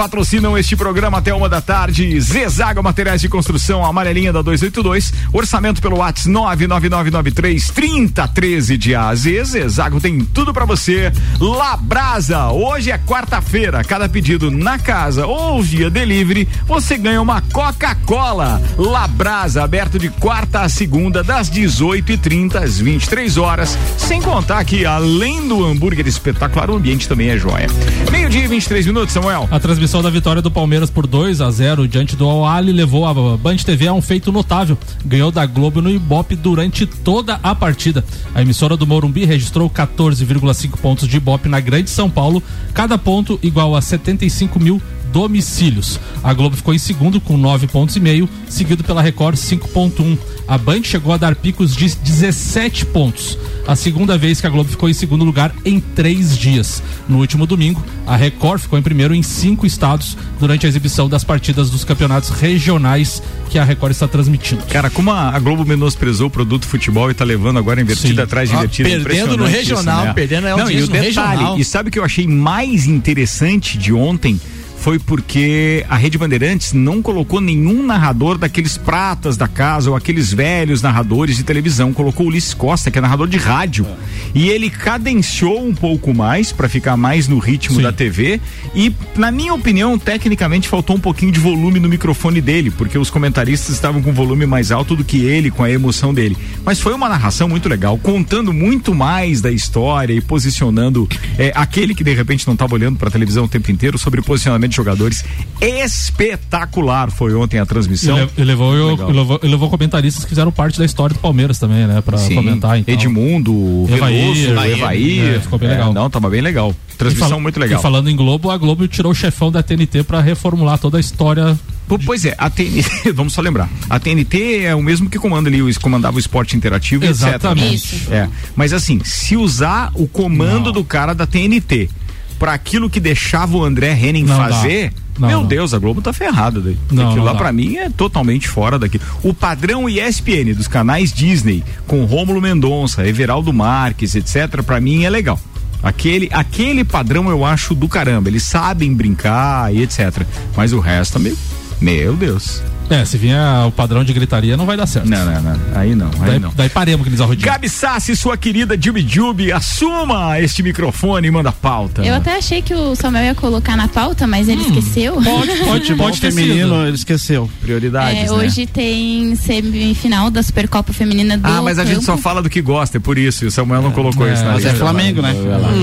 [0.57, 2.21] este programa até uma da tarde.
[2.21, 5.13] Zezaga Materiais de Construção, amarelinha da 282.
[5.33, 9.23] Orçamento pelo WhatsApp 99993 3013 de AZ.
[9.45, 11.13] Zezago tem tudo pra você.
[11.41, 13.83] Labrasa, hoje é quarta-feira.
[13.83, 18.63] Cada pedido na casa ou via delivery, você ganha uma Coca-Cola.
[18.77, 23.77] Labrasa, aberto de quarta a segunda, das 18h30 às 23 horas.
[23.97, 27.67] Sem contar que, além do hambúrguer espetacular, o ambiente também é joia.
[28.11, 29.49] Meio-dia e 23 minutos, Samuel.
[29.51, 33.37] A transmissão da vitória do Palmeiras por 2 a 0 diante do Al-Ali levou a
[33.37, 34.77] Band TV a um feito notável.
[35.05, 38.05] Ganhou da Globo no Ibope durante toda a partida.
[38.35, 42.43] A emissora do Morumbi registrou 14,5 pontos de Ibope na Grande São Paulo,
[42.75, 44.81] cada ponto igual a 75 mil
[45.13, 45.99] domicílios.
[46.23, 50.19] A Globo ficou em segundo com 9 pontos e meio, seguido pela Record 5.1.
[50.47, 53.39] A Band chegou a dar picos de 17 pontos.
[53.67, 56.83] A segunda vez que a Globo ficou em segundo lugar em três dias.
[57.07, 61.23] No último domingo, a Record ficou em primeiro em cinco estados durante a exibição das
[61.23, 64.63] partidas dos campeonatos regionais que a Record está transmitindo.
[64.67, 68.21] Cara, como a, Globo menosprezou o produto futebol e tá levando agora invertida Sim.
[68.23, 68.89] atrás de Ah, invertida.
[68.89, 70.13] perdendo no regional, isso, né?
[70.15, 71.59] perdendo é Não, e o detalhe, regional.
[71.59, 74.41] e sabe o que eu achei mais interessante de ontem?
[74.79, 80.33] Foi porque a Rede Bandeirantes não colocou nenhum narrador daqueles pratas da casa ou aqueles
[80.33, 81.93] velhos narradores de televisão.
[81.93, 83.87] Colocou o Ulisses Costa, que é narrador de rádio.
[84.35, 87.83] E ele cadenciou um pouco mais para ficar mais no ritmo Sim.
[87.83, 88.41] da TV.
[88.75, 93.11] E, na minha opinião, tecnicamente faltou um pouquinho de volume no microfone dele, porque os
[93.11, 96.37] comentaristas estavam com volume mais alto do que ele, com a emoção dele.
[96.65, 101.95] Mas foi uma narração muito legal, contando muito mais da história e posicionando é, aquele
[101.95, 104.77] que de repente não estava olhando para a televisão o tempo inteiro sobre posicionamento de
[104.77, 105.25] jogadores.
[105.61, 108.17] Espetacular foi ontem a transmissão.
[108.17, 111.87] le- e levou, eu- levou, levou comentaristas que fizeram parte da história do Palmeiras também,
[111.87, 112.01] né?
[112.01, 112.79] Pra Sim, comentar.
[112.79, 112.95] Então.
[112.95, 115.93] Edmundo, Evair, Veloso, Evair, é, ficou bem É, legal.
[115.93, 116.75] não, tava bem legal.
[116.97, 117.79] Transmissão muito legal.
[117.79, 121.01] E falando em Globo, a Globo tirou o chefão da TNT pra reformular toda a
[121.01, 121.59] história.
[122.05, 123.69] Pois é, a TNT, vamos só lembrar.
[123.89, 127.95] A TNT é o mesmo que comanda ali, o- comandava o esporte interativo, Exatamente.
[127.97, 128.09] etc.
[128.09, 128.17] né?
[128.19, 128.29] É.
[128.57, 131.89] Mas assim, se usar o comando do cara da TNT
[132.39, 135.47] pra aquilo que deixava o André Henning Não fazer, Não, meu não.
[135.49, 136.79] Deus, a Globo tá ferrada daí.
[136.91, 139.01] Não, Aquilo lá pra mim é totalmente fora daqui.
[139.23, 145.11] O padrão ESPN dos canais Disney, com Rômulo Mendonça, Everaldo Marques, etc, pra mim é
[145.11, 145.39] legal.
[145.83, 148.29] Aquele, aquele padrão eu acho do caramba.
[148.29, 150.25] Eles sabem brincar e etc.
[150.57, 151.37] Mas o resto, meu,
[151.81, 152.63] meu Deus.
[152.91, 155.09] É, se vier o padrão de gritaria, não vai dar certo.
[155.09, 155.57] Não, não, não.
[155.75, 156.53] Aí não, aí Daí, não.
[156.57, 157.45] daí paremos aqueles arrodinhos.
[157.45, 162.03] Gabi Sassi, sua querida Jubi Jubi, assuma este microfone e manda pauta.
[162.05, 165.15] Eu até achei que o Samuel ia colocar na pauta, mas ele esqueceu.
[165.23, 166.87] Pode, pode, pode ter feminino, sido.
[166.87, 167.51] ele esqueceu.
[167.61, 168.33] Prioridades, É, né?
[168.33, 172.61] hoje tem semifinal da Supercopa Feminina do Ah, mas a gente só fala do que
[172.63, 173.45] gosta, é por isso.
[173.45, 174.79] E o Samuel não colocou É, isso na Mas é lista.
[174.85, 175.35] Flamengo, né?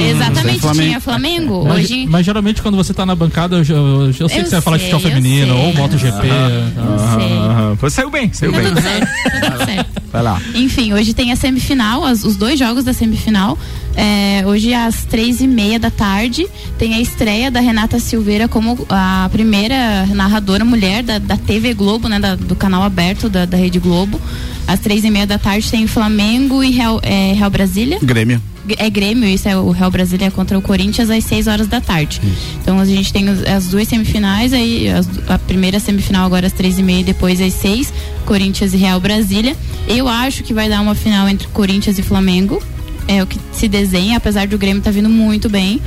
[0.10, 0.88] Exatamente, Flamengo.
[0.88, 1.66] tinha Flamengo.
[1.68, 2.06] Mas, Hoje.
[2.08, 4.62] mas geralmente quando você tá na bancada, eu, eu, eu sei que Eu você vai
[4.62, 5.66] falar de sei, futebol feminino sei.
[5.66, 6.28] ou MotoGP.
[6.28, 6.95] Eu sei.
[7.00, 7.78] Aham.
[7.90, 8.68] Saiu bem, saiu Tá bem.
[8.68, 9.08] tudo certo,
[9.42, 10.02] tá tudo certo.
[10.12, 10.42] Vai lá.
[10.54, 13.58] Enfim, hoje tem a semifinal, as- os dois jogos da semifinal.
[13.98, 16.46] É, hoje às três e meia da tarde
[16.78, 22.08] tem a estreia da Renata Silveira como a primeira narradora mulher da, da TV Globo,
[22.10, 24.20] né, da- do canal aberto da, da Rede Globo.
[24.68, 28.00] Às três e meia da tarde tem Flamengo e Real, é, Real Brasília.
[28.02, 28.42] Grêmio.
[28.78, 32.22] É Grêmio, isso é o Real Brasília contra o Corinthians às 6 horas da tarde.
[32.62, 36.78] Então a gente tem as duas semifinais, aí as- a primeira semifinal agora às três
[36.80, 37.94] e meia depois às 6,
[38.26, 39.56] Corinthians e Real Brasília.
[39.88, 42.62] Eu acho que vai dar uma final entre Corinthians e Flamengo.
[43.08, 45.80] É o que se desenha, apesar do Grêmio estar vindo muito bem.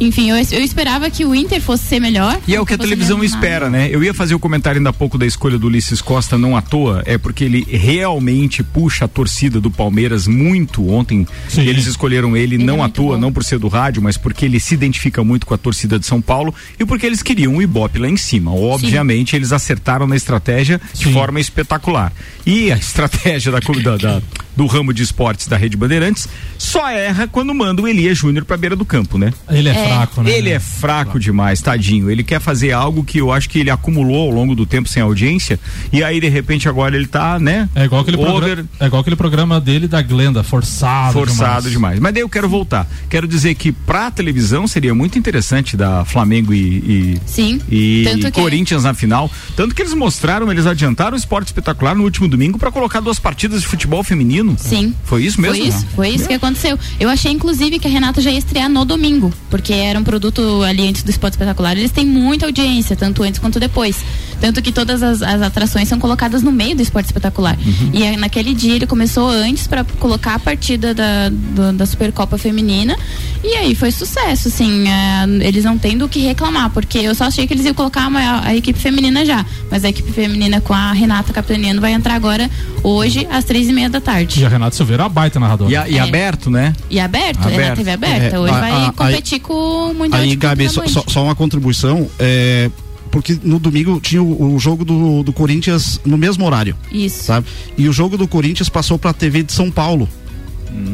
[0.00, 2.38] Enfim, eu, eu esperava que o Inter fosse ser melhor.
[2.46, 3.88] E é o que a televisão espera, né?
[3.90, 6.62] Eu ia fazer o comentário ainda há pouco da escolha do Ulisses Costa, não à
[6.62, 10.88] toa, é porque ele realmente puxa a torcida do Palmeiras muito.
[10.90, 11.62] Ontem Sim.
[11.62, 13.20] eles escolheram ele, Ele não é à toa, bom.
[13.20, 16.06] não por ser do rádio, mas porque ele se identifica muito com a torcida de
[16.06, 18.52] São Paulo e porque eles queriam o Ibope lá em cima.
[18.54, 21.12] Obviamente, eles acertaram na estratégia de Sim.
[21.12, 22.12] forma espetacular.
[22.46, 24.22] E a estratégia da, da- da-
[24.56, 28.56] do ramo de esportes da Rede Bandeirantes só erra quando manda o Elias Júnior pra
[28.56, 29.32] beira do campo, né?
[29.50, 29.88] Ele é, É.
[29.88, 30.30] fraco, né?
[30.30, 32.10] Ele é fraco demais, tadinho.
[32.10, 35.02] Ele quer fazer algo que eu acho que ele acumulou ao longo do tempo sem
[35.02, 35.58] audiência.
[35.92, 37.68] E aí, de repente, agora ele tá, né?
[37.74, 41.12] É igual aquele, over, programa, é igual aquele programa dele da Glenda, forçado.
[41.12, 41.98] forçado demais.
[41.98, 42.86] Mas daí eu quero voltar.
[43.10, 47.60] Quero dizer que pra televisão seria muito interessante da Flamengo e, e, Sim.
[47.70, 49.30] e Tanto que- Corinthians na final.
[49.56, 53.18] Tanto que eles mostraram, eles adiantaram o esporte espetacular no último domingo pra colocar duas
[53.18, 54.43] partidas de futebol feminino.
[54.58, 54.94] Sim.
[55.04, 55.56] Foi isso mesmo?
[55.56, 56.78] Foi isso, foi isso que aconteceu.
[57.00, 60.62] Eu achei, inclusive, que a Renata já ia estrear no domingo, porque era um produto
[60.62, 61.76] ali antes do Esporte Espetacular.
[61.76, 63.96] Eles têm muita audiência, tanto antes quanto depois.
[64.40, 67.56] Tanto que todas as, as atrações são colocadas no meio do Esporte Espetacular.
[67.64, 67.90] Uhum.
[67.94, 72.36] E aí, naquele dia ele começou antes para colocar a partida da, do- da Supercopa
[72.36, 72.96] Feminina.
[73.42, 74.86] E aí foi sucesso, assim.
[74.88, 78.06] é, eles não têm do que reclamar, porque eu só achei que eles iam colocar
[78.08, 79.44] uma- a equipe feminina já.
[79.70, 82.50] Mas a equipe feminina com a Renata capitaneando vai entrar agora
[82.82, 84.33] hoje às três e meia da tarde.
[84.36, 85.70] E a Renata Silveira é uma baita narradora.
[85.70, 86.00] E, a- e É.
[86.00, 86.72] aberto, né?
[86.90, 87.68] E aberto, é Aberto.
[87.70, 88.36] na TV aberta.
[88.36, 89.52] É, Hoje a- vai a- competir com
[89.90, 92.08] o Mundial Aí, de Gabi, só, só- uma contribuição.
[92.18, 92.70] É,
[93.10, 97.22] porque no domingo tinha o, o jogo do, do Corinthians no mesmo horário, Isso.
[97.24, 97.46] sabe?
[97.78, 100.08] E o jogo do Corinthians passou pra TV de São Paulo.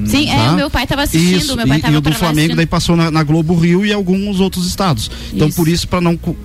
[0.04, 0.52] Sim, é, tá?
[0.52, 2.66] o meu pai tava assistindo, Isso, meu pai e, tava e o do Flamengo daí
[2.66, 5.10] passou na, na Globo Rio e alguns outros estados.
[5.32, 5.56] Então Isso.
[5.56, 6.36] por isso para não co-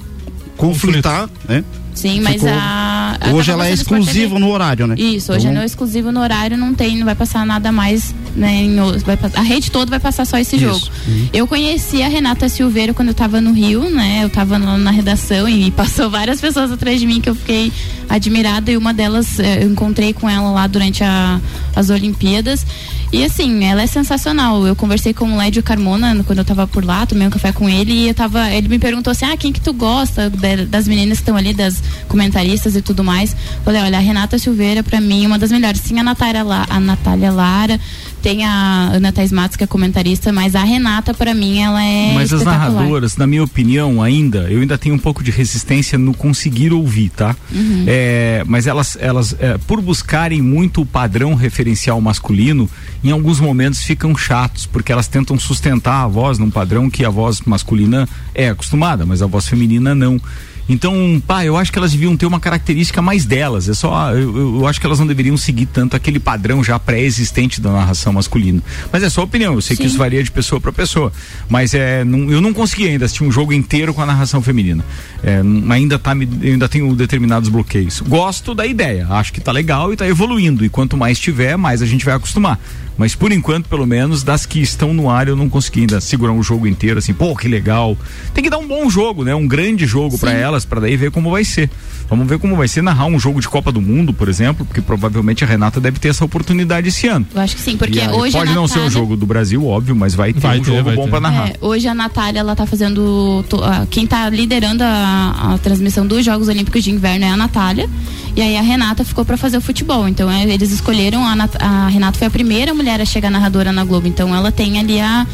[0.55, 1.61] conflitar, né?
[1.95, 4.95] Sim, mas ficou- a, a Hoje ela é exclusiva no horário, né?
[4.97, 8.53] Isso, hoje Então, é exclusivo no horário, não tem, não vai passar nada mais, né?
[8.63, 10.65] em vai a rede toda vai passar só esse Isso.
[10.65, 10.87] jogo.
[11.33, 14.19] Eu conheci a Renata Silveira quando eu tava no Rio, né?
[14.23, 17.71] Eu tava na redação e passou várias pessoas atrás de mim que eu fiquei
[18.09, 21.39] admirada e uma delas eh, eu encontrei com ela lá durante a-
[21.75, 22.65] as Olimpíadas.
[23.11, 24.65] E assim, ela é sensacional.
[24.67, 27.69] Eu conversei com o Lédio Carmona quando eu tava por lá, tomei um café com
[27.69, 30.29] ele e eu tava, ele me perguntou assim: "Ah, quem que tu gosta
[30.69, 34.83] das meninas que estão ali, das comentaristas e tudo mais?" Falei: "Olha, a Renata Silveira
[34.83, 35.81] pra mim é uma das melhores.
[35.81, 37.79] Sim, a Natália, a Natália Lara,
[38.25, 42.11] tem a Ana Thais Matos que é comentarista, mas a Renata pra mim ela é
[42.15, 46.11] Mas as narradoras, na minha opinião, ainda, eu ainda tenho um pouco de resistência no
[46.11, 47.35] conseguir ouvir, tá?
[47.51, 47.83] Uhum.
[47.85, 52.67] É, mas elas, elas é, por buscarem muito o padrão referencial masculino,
[53.03, 57.11] em alguns momentos ficam chatos, porque elas tentam sustentar a voz num padrão que a
[57.11, 60.19] voz masculina é acostumada, mas a voz feminina não.
[60.67, 63.69] Então, pá, eu acho que elas deviam ter uma característica mais delas.
[63.69, 67.61] É só, eu, eu- acho que elas não deveriam seguir tanto aquele padrão já pré-existente
[67.61, 68.61] da narração masculina.
[68.91, 69.89] Mas é só opinião, eu sei que Sim.
[69.89, 71.13] isso varia de pessoa para pessoa.
[71.47, 74.83] Mas é, não- eu não consegui ainda assistir um jogo inteiro com a narração feminina.
[75.23, 78.01] É, ainda tá, ainda tenho determinados bloqueios.
[78.01, 80.65] Gosto da ideia, acho que tá legal e tá evoluindo.
[80.65, 82.59] E quanto mais tiver, mais a gente vai acostumar.
[82.97, 86.31] Mas por enquanto, pelo menos, das que estão no ar, eu não consegui ainda segurar
[86.31, 87.97] um jogo inteiro assim, pô, que legal.
[88.33, 89.35] Tem que dar um bom jogo, né?
[89.35, 91.69] Um grande jogo para elas, para daí ver como vai ser.
[92.09, 94.79] Vamos ver como vai ser narrar um jogo de Copa do Mundo, por exemplo, porque
[94.79, 97.25] provavelmente a Renata deve ter essa oportunidade esse ano.
[97.33, 99.25] Eu acho que sim, porque aí, hoje pode a não ser um Natália- jogo do
[99.25, 101.09] Brasil, óbvio, mas vai ter Vai um ter, jogo bom ter.
[101.09, 101.49] para narrar.
[101.49, 103.43] É, hoje a Natália, ela tá fazendo.
[103.89, 107.89] Quem tá liderando a, a transmissão dos Jogos Olímpicos de Inverno é a Natália.
[108.35, 110.07] E aí a Renata ficou pra fazer o futebol.
[110.07, 111.25] Então é, eles escolheram.
[111.25, 114.07] A, Nat- a Renata foi a primeira mulher a chegar narradora na Globo.
[114.07, 115.25] Então ela tem ali a,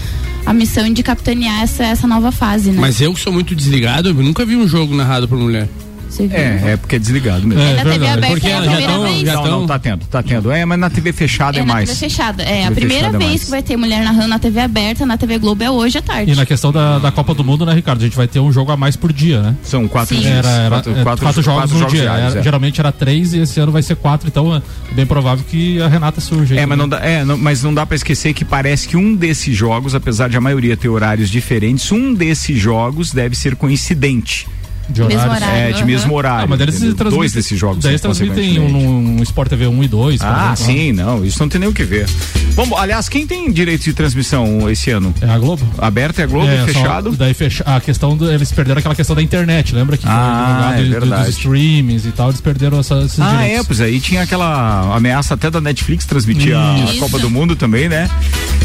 [0.45, 2.79] a missão de capitanear essa, essa nova fase, né?
[2.79, 5.67] Mas eu sou muito desligado, eu nunca vi um jogo narrado por mulher.
[6.11, 6.37] Você viu?
[6.37, 7.63] É, é porque é desligado mesmo.
[7.63, 8.11] É, na TV verdade.
[8.11, 9.21] aberta Porque é a já primeira tão- vez.
[9.21, 10.51] já Não, tão- não, tá tendo, tá tendo.
[10.51, 11.89] É, mas na TV fechada é, É na mais.
[11.89, 12.43] TV fechada.
[12.43, 15.17] É, a TV primeira é vez que vai ter mulher narrando na TV aberta, na
[15.17, 16.31] TV Globo é hoje à tarde.
[16.31, 17.99] E na questão da, da Copa do Mundo, né, Ricardo?
[18.01, 19.55] A gente vai ter um jogo a mais por dia, né?
[19.63, 20.21] São quatro Sim.
[20.21, 20.35] dias.
[20.45, 22.01] Era, era quatro, é, quatro- quatro jogos quatro no jogos dia.
[22.03, 22.43] diários, Era- é.
[22.43, 24.61] Geralmente era três e esse ano vai ser quatro, então é
[24.93, 26.55] bem provável que a Renata surja.
[26.59, 29.15] É, mas não dá, é, não- mas não dá para esquecer que parece que um
[29.15, 34.47] desses jogos, apesar de a maioria ter horários diferentes, um desses jogos deve ser coincidente.
[34.89, 35.43] De Mesmo horários.
[35.47, 35.61] horário.
[35.61, 36.43] É, de mesmo horário.
[36.43, 36.95] Ah, mas eles entendeu?
[36.95, 37.83] transmitem, Dois desses jogos.
[37.83, 40.17] Daí eles transmitem um, um Sport TV 1 e 2.
[40.19, 42.07] por Ah, exemplo, sim, não, isso não tem nem o que ver.
[42.55, 45.13] Vamos, aliás, quem tem direito de transmissão esse ano?
[45.21, 45.65] É a Globo?
[45.77, 47.11] Aberto é a Globo, É, só- fechado?
[47.11, 50.81] daí fecha, a questão do, eles perderam aquela questão da internet, lembra que Ah, foi
[50.81, 51.25] é do- verdade.
[51.25, 53.67] dos streamings e tal, eles perderam essa, esses Ah, é, direitos.
[53.67, 56.99] pois aí tinha aquela ameaça até da Netflix transmitir a Isso.
[56.99, 58.09] Copa do Mundo também, né?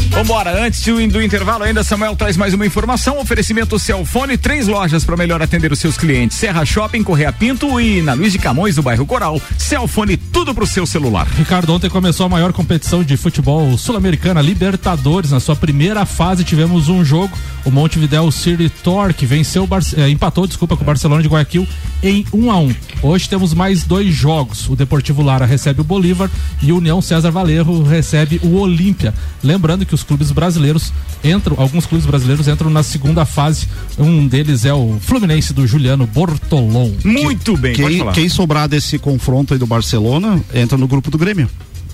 [0.09, 5.03] Vambora, antes do, do intervalo ainda, Samuel traz mais uma informação, oferecimento Celfone, três lojas
[5.03, 8.77] para melhor atender os seus clientes, Serra Shopping, Correia Pinto e na Luiz de Camões,
[8.77, 11.27] no bairro Coral, Celfone, tudo pro seu celular.
[11.37, 15.31] Ricardo, ontem começou a maior competição de futebol sul-americana, Libertadores.
[15.31, 17.37] Na sua primeira fase tivemos um jogo.
[17.65, 19.67] O Montevideo City Torque venceu,
[19.97, 21.67] eh, empatou, desculpa, com o Barcelona de Guayaquil
[22.01, 24.69] em 1 a 1 Hoje temos mais dois jogos.
[24.69, 26.29] O Deportivo Lara recebe o Bolívar
[26.61, 29.13] e o União César Valerro recebe o Olímpia.
[29.43, 30.93] Lembrando que os clubes brasileiros
[31.23, 33.67] entram, alguns clubes brasileiros entram na segunda fase.
[33.99, 36.91] Um deles é o Fluminense do Juliano Bortolom.
[37.03, 38.11] Muito bem, pode Quem, falar.
[38.13, 41.49] quem sobrar desse confronto aí do Barcelona entra no grupo do Grêmio.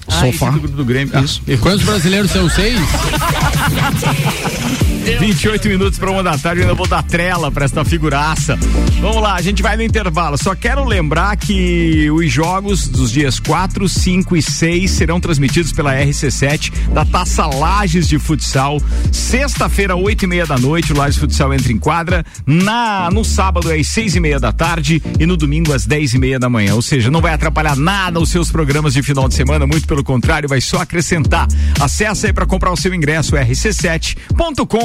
[0.08, 0.48] Ah, Sofá.
[0.48, 1.18] é do grupo do Grêmio.
[1.24, 1.42] Isso.
[1.48, 2.50] Ah, Quantos brasileiros são?
[2.50, 2.78] Seis?
[5.04, 8.58] 28 minutos para uma da tarde, eu ainda vou dar trela para esta figuraça.
[9.02, 10.38] Vamos lá, a gente vai no intervalo.
[10.38, 15.94] Só quero lembrar que os jogos dos dias 4, 5 e 6 serão transmitidos pela
[15.94, 18.82] RC7 da Taça Lages de Futsal.
[19.12, 22.26] Sexta-feira, 8 e meia da noite, o Lages Futsal entra em quadra.
[22.46, 26.14] Na, no sábado, é às 6 e meia da tarde e no domingo, às 10
[26.14, 26.76] e meia da manhã.
[26.76, 30.04] Ou seja, não vai atrapalhar nada os seus programas de final de semana, muito pelo
[30.04, 31.46] contrário, vai só acrescentar.
[31.80, 33.36] Acesse aí para comprar o seu ingresso,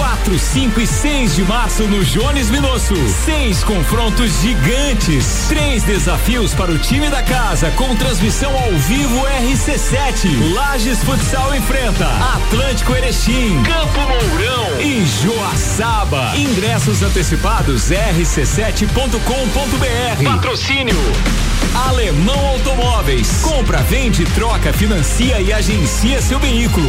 [0.00, 2.94] 4, 5 e 6 de março no Jones Minosso.
[3.22, 5.44] Seis confrontos gigantes.
[5.46, 10.54] Três desafios para o time da casa com transmissão ao vivo RC7.
[10.54, 16.32] Lages Futsal enfrenta Atlântico Erechim, Campo Mourão e Joaçaba.
[16.34, 20.24] Ingressos antecipados rc7.com.br.
[20.24, 20.96] Patrocínio
[21.74, 23.40] Alemão Automóveis.
[23.42, 26.88] Compra, vende, troca, financia e agencia seu veículo.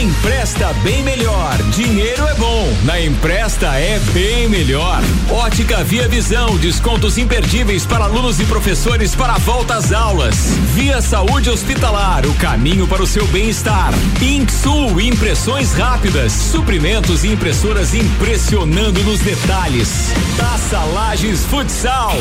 [0.00, 1.56] Empresta bem melhor.
[1.70, 2.51] Dinheiro é bom.
[2.84, 5.00] Na Empresta é bem melhor.
[5.30, 6.56] Ótica Via Visão.
[6.58, 10.34] Descontos imperdíveis para alunos e professores para a volta às aulas.
[10.74, 12.26] Via Saúde Hospitalar.
[12.26, 13.92] O caminho para o seu bem-estar.
[14.20, 15.00] Inksul.
[15.00, 16.32] Impressões rápidas.
[16.32, 20.12] Suprimentos e impressoras impressionando nos detalhes.
[20.36, 22.12] Taça Lages Futsal.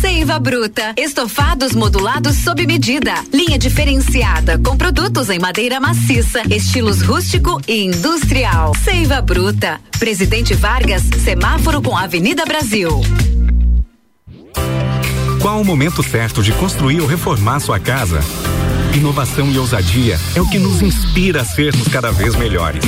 [0.00, 0.94] Seiva Bruta.
[0.96, 3.14] Estofados modulados sob medida.
[3.32, 8.72] Linha diferenciada com produtos em madeira maciça, estilos rústico e industrial.
[8.84, 9.80] Seiva Bruta.
[9.98, 12.90] Presidente Vargas, semáforo com Avenida Brasil.
[15.40, 18.20] Qual o momento certo de construir ou reformar sua casa?
[18.94, 22.82] Inovação e ousadia é o que nos inspira a sermos cada vez melhores.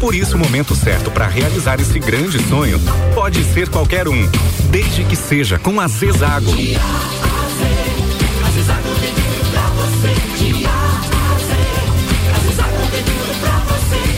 [0.00, 2.80] Por isso, o momento certo para realizar esse grande sonho
[3.14, 4.26] pode ser qualquer um,
[4.70, 6.50] desde que seja com a Zezago.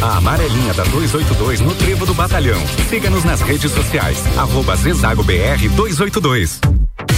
[0.00, 2.60] A amarelinha da 282 no Trevo do Batalhão.
[2.88, 4.18] Siga-nos nas redes sociais.
[4.36, 6.81] Arroba Zezago BR 282.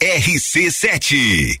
[0.00, 1.60] RC7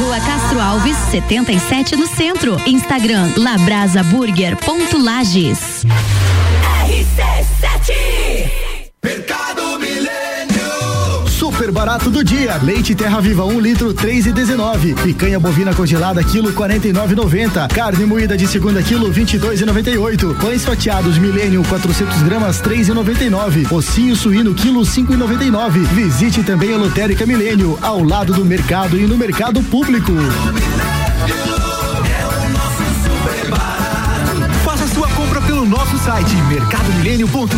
[0.00, 2.58] Rua Castro Alves, 77 no centro.
[2.66, 5.84] Instagram labrasaburger.lages.
[6.86, 7.92] RC7
[9.02, 10.39] Mercado Milênio
[11.70, 12.58] Super barato do dia.
[12.64, 14.94] Leite Terra Viva 1 um litro 3 e 19.
[14.94, 17.68] Picanha bovina congelada quilo 49,90.
[17.72, 20.36] Carne moída de segunda quilo 22,98.
[20.40, 23.70] Pães fatiados Milênio 400 gramas 3,99.
[23.70, 25.84] Ossinho suíno quilo 5,99.
[25.94, 30.12] Visite também a Lotérica Milênio ao lado do mercado e no mercado público.
[36.10, 37.54] Site mercadomilênio.com.br.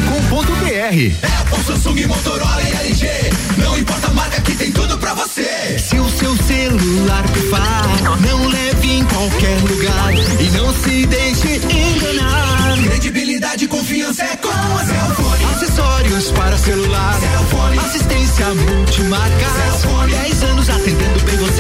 [0.69, 3.09] É o Samsung, Motorola e LG.
[3.57, 5.79] Não importa a marca que tem tudo pra você.
[5.79, 7.83] Se o seu celular pifar,
[8.21, 12.77] não leve em qualquer lugar e não se deixe enganar.
[12.85, 15.45] Credibilidade e confiança é com a Cellfone.
[15.55, 17.79] Acessórios para celular, Cellfone.
[17.79, 19.47] assistência multimarca.
[19.81, 20.13] Cellfone.
[20.13, 21.52] 10 anos atendendo bem você.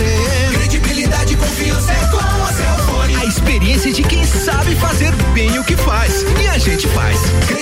[4.82, 6.24] Fazer bem o que faz.
[6.42, 7.61] E a gente faz.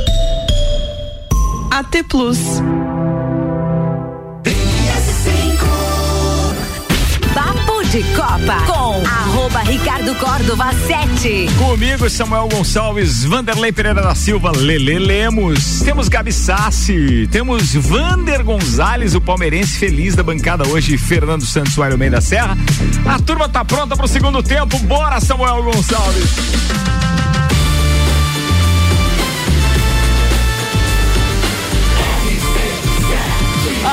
[1.71, 2.37] AT Plus.
[7.33, 11.47] Papo de Copa com arroba Ricardo Córdova 7.
[11.57, 19.15] Comigo, Samuel Gonçalves, Vanderlei Pereira da Silva, Lele Lemos, temos Gabi Sassi, temos Vander Gonzalez,
[19.15, 22.57] o palmeirense feliz da bancada hoje, Fernando Santos, o Man da Serra.
[23.05, 27.10] A turma tá pronta pro segundo tempo, bora Samuel Gonçalves.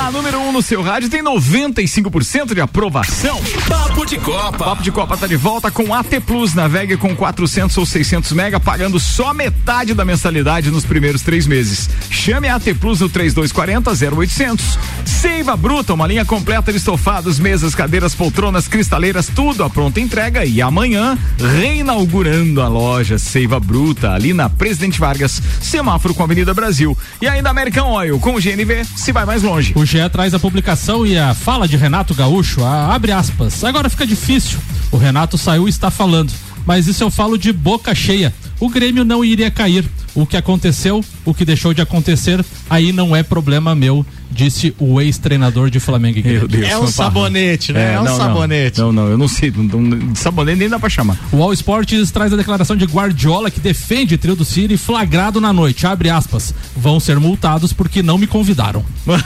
[0.08, 3.38] A número 1 um no seu rádio tem 95% de aprovação.
[3.68, 4.64] Papo de Copa.
[4.64, 6.54] Papo de Copa tá de volta com AT Plus.
[6.54, 11.90] Navegue com 400 ou 600 mega, pagando só metade da mensalidade nos primeiros três meses.
[12.08, 14.78] Chame a AT Plus no 3240 0800.
[15.04, 20.42] Seiva Bruta, uma linha completa de estofados, mesas, cadeiras, poltronas, cristaleiras, tudo à pronta entrega.
[20.42, 26.54] E amanhã, reinaugurando a loja Seiva Bruta, ali na Presidente Vargas, semáforo com a Avenida
[26.54, 26.96] Brasil.
[27.20, 29.74] E ainda American Oil, com o GNV, se vai mais longe.
[29.76, 33.64] O GE traz a publicação e a fala de Renato Gaúcho, a, abre aspas.
[33.64, 34.58] Agora fica difícil.
[34.92, 36.32] O Renato saiu e está falando.
[36.64, 38.32] Mas isso eu falo de boca cheia.
[38.60, 39.84] O Grêmio não iria cair.
[40.18, 45.00] O que aconteceu, o que deixou de acontecer, aí não é problema meu, disse o
[45.00, 46.20] ex-treinador de Flamengo.
[46.24, 46.48] Meu.
[46.48, 46.68] Deus.
[46.68, 47.94] É um sabonete, né?
[47.94, 48.80] É um não, sabonete.
[48.80, 49.52] Não, não, eu não sei.
[49.54, 51.16] não- sabonete nem dá pra chamar.
[51.30, 55.52] O All Sports traz a declaração de Guardiola que defende trio do City flagrado na
[55.52, 55.86] noite.
[55.86, 56.52] Abre aspas.
[56.76, 58.84] Vão ser multados porque não me convidaram.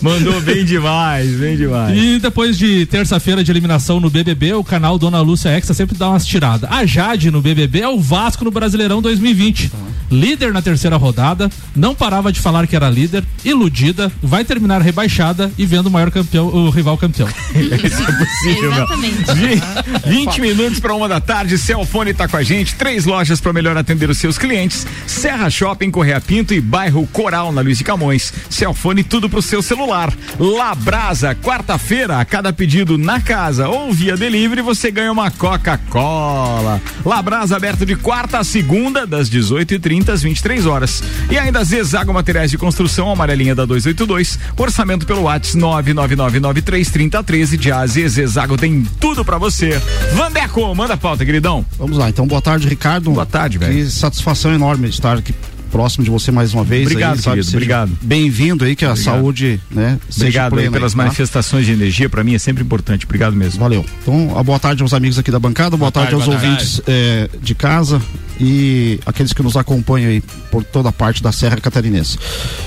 [0.00, 1.96] Mandou bem demais, bem demais.
[1.96, 6.08] E depois de terça-feira de eliminação no BBB, o canal Dona Lúcia Exa sempre dá
[6.08, 6.70] umas tiradas.
[6.70, 9.72] A Jade no BBB é o Vasco no Brasileirão 2020.
[10.08, 15.50] Líder na terceira rodada, não parava de falar que era líder, iludida, vai terminar rebaixada
[15.58, 17.26] e vendo o maior campeão, o rival campeão.
[17.56, 18.70] Isso é possível.
[18.72, 19.34] Exatamente.
[19.34, 19.62] Vi-
[20.06, 22.76] 20 minutos para uma da tarde, Celfone tá com a gente.
[22.76, 27.50] Três lojas para melhor atender os seus clientes: Serra Shopping, Correia Pinto e Bairro Coral
[27.50, 28.32] na Luiz de Camões.
[28.48, 30.12] Celfone, tudo pro seu celular.
[30.38, 36.80] Labrasa, quarta-feira, a cada pedido na casa ou via delivery, você ganha uma Coca-Cola.
[37.04, 41.02] Labrasa aberto de quarta a segunda, das 18h30 às 23 horas.
[41.30, 44.38] E ainda Zezago Materiais de Construção, amarelinha da 282.
[44.56, 49.80] Orçamento pelo WhatsApp 999933013 de AZ Zezago tem tudo pra você.
[50.14, 51.64] Vandeco, manda a pauta, queridão.
[51.78, 53.10] Vamos lá, então boa tarde, Ricardo.
[53.10, 53.72] Boa tarde, velho.
[53.72, 55.34] Que satisfação enorme de estar aqui
[55.74, 56.86] próximo de você mais uma vez.
[56.86, 57.34] Obrigado, aí, sabe?
[57.34, 57.98] querido, Seja obrigado.
[58.00, 59.16] Bem-vindo aí, que a Obrigado.
[59.16, 59.98] saúde, né?
[60.16, 60.98] Obrigado aí plena pelas tá?
[60.98, 63.04] manifestações de energia, pra mim é sempre importante.
[63.04, 63.58] Obrigado mesmo.
[63.58, 63.84] Valeu.
[64.00, 66.62] Então, a boa tarde aos amigos aqui da bancada, boa, tarde, tarde, aos boa tarde.
[66.62, 68.00] ouvintes eh, de casa
[68.38, 72.20] e aqueles que nos acompanham aí por toda a parte da Serra Catarinense.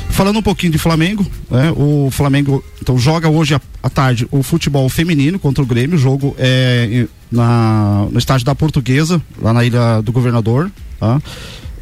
[0.09, 4.89] Falando um pouquinho de Flamengo, né, o Flamengo então joga hoje à, tarde o futebol
[4.89, 10.01] feminino contra o Grêmio, o jogo é na, no estádio da Portuguesa, lá na Ilha
[10.01, 11.21] do Governador, tá?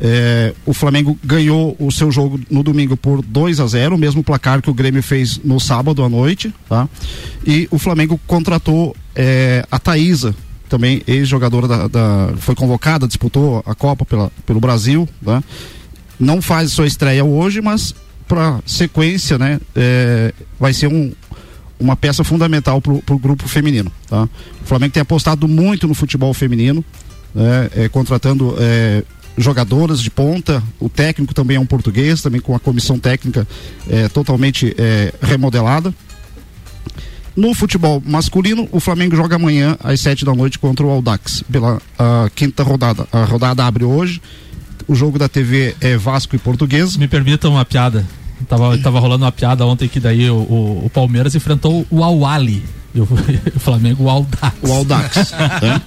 [0.01, 4.23] É, o Flamengo ganhou o seu jogo no domingo por 2 a 0 o mesmo
[4.23, 6.87] placar que o Grêmio fez no sábado à noite, tá?
[7.45, 10.35] E o Flamengo contratou é, a Thaísa,
[10.67, 15.41] também ex-jogadora da, da- foi convocada, disputou a Copa pela, pelo Brasil, tá?
[16.19, 17.93] Não faz sua estreia hoje, mas
[18.27, 21.13] para sequência, né, é, vai ser um,
[21.79, 23.91] uma peça fundamental para o grupo feminino.
[24.09, 24.23] Tá?
[24.23, 26.83] O Flamengo tem apostado muito no futebol feminino,
[27.33, 29.03] né, é, contratando é,
[29.37, 30.61] jogadoras de ponta.
[30.79, 33.47] O técnico também é um português, também com a comissão técnica
[33.89, 35.93] é, totalmente é, remodelada.
[37.35, 41.81] No futebol masculino, o Flamengo joga amanhã às sete da noite contra o Aldax pela
[42.33, 43.05] quinta rodada.
[43.11, 44.21] A rodada abre hoje.
[44.87, 46.95] O jogo da TV é Vasco e Português.
[46.95, 48.05] Me permitam uma piada.
[48.47, 52.63] Tava, tava rolando uma piada ontem que daí o, o- o Palmeiras enfrentou o Awali.
[52.95, 53.05] E o,
[53.59, 54.55] Flamengo o Aldax.
[54.61, 55.31] O Aldax.
[55.61, 55.81] né?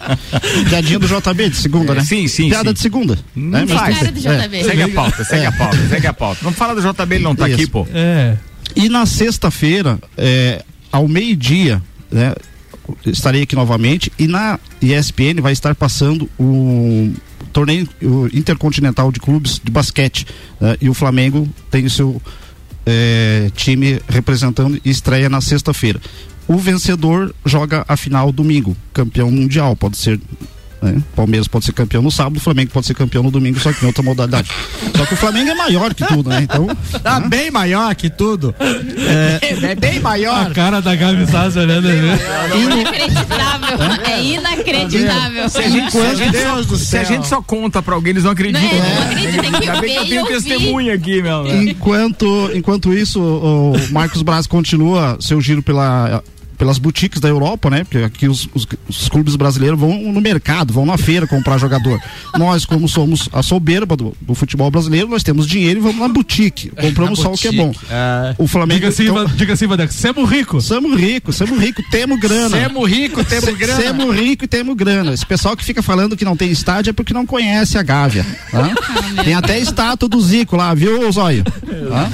[0.68, 2.04] Piadinha do JB de segunda, É, né?
[2.04, 2.74] sim, sim, Piada sim.
[2.74, 3.18] de segunda.
[3.34, 3.66] Não né?
[3.68, 3.98] Mas-.
[3.98, 4.64] Cara do JB.
[4.64, 6.40] Segue a pauta, segue a pauta, segue a pauta.
[6.44, 7.56] Não fala do JB, ele não tá Isso.
[7.56, 7.86] aqui, pô.
[7.92, 8.36] É.
[8.76, 12.34] E na sexta-feira, é, ao meio-dia, né,
[13.06, 17.12] estarei aqui novamente e na ESPN vai estar passando o
[17.52, 20.26] torneio o intercontinental de clubes de basquete
[20.61, 22.20] né, e o Flamengo tem o seu
[22.86, 26.00] é, time representando e estreia na sexta-feira.
[26.49, 30.18] O vencedor joga a final domingo, campeão mundial, pode ser
[30.80, 31.03] né?
[31.14, 33.82] Palmeiras pode ser campeão no sábado, o Flamengo pode ser campeão no domingo, só que
[33.84, 34.49] em outra modalidade.
[34.96, 36.42] Só que o Flamengo é maior que tudo, né?
[36.42, 36.68] Então,
[37.03, 38.55] Tá bem maior que tudo.
[38.61, 40.53] É, bem A maior.
[40.53, 41.99] cara da Gabi Sassi olhando aí.
[42.62, 43.78] Inacreditável.
[44.07, 45.49] É inacreditável.
[45.49, 48.11] Se a gente, se a gente Deus só, se a gente só conta pra alguém,
[48.11, 48.62] eles não acreditam.
[48.62, 48.94] Não, né?
[48.94, 50.34] não acredita, tem que Ainda bem que eu tenho ouvir.
[50.34, 51.46] testemunha aqui, meu.
[51.62, 56.22] Enquanto, enquanto isso, o Marcos Braz continua seu giro pela,
[56.59, 57.84] pelas boutiques da Europa, né?
[57.84, 62.00] Porque aqui os, os, os clubes brasileiros vão no mercado, vão na feira comprar jogador.
[62.36, 66.09] Nós, como somos a soberba do, do futebol brasileiro, nós temos dinheiro e vamos na
[66.09, 66.70] boutique.
[66.80, 67.72] Compramos só o que é bom.
[68.36, 68.80] O Flamengo.
[68.80, 69.92] Diga assim, então, diga assim, Vadeco.
[69.92, 70.61] Semos rico.
[70.61, 72.50] Somos ricos, somos ricos, temos grana.
[72.61, 73.80] Semos rico, temos grana.
[73.80, 75.12] Semos ricos e temos grana.
[75.14, 78.26] Esse pessoal que fica falando que não tem estádio é porque não conhece a Gávea.
[78.50, 78.70] tá?
[79.24, 81.44] tem até estátua do Zico lá, viu, Zóio?
[81.44, 82.11] Tá?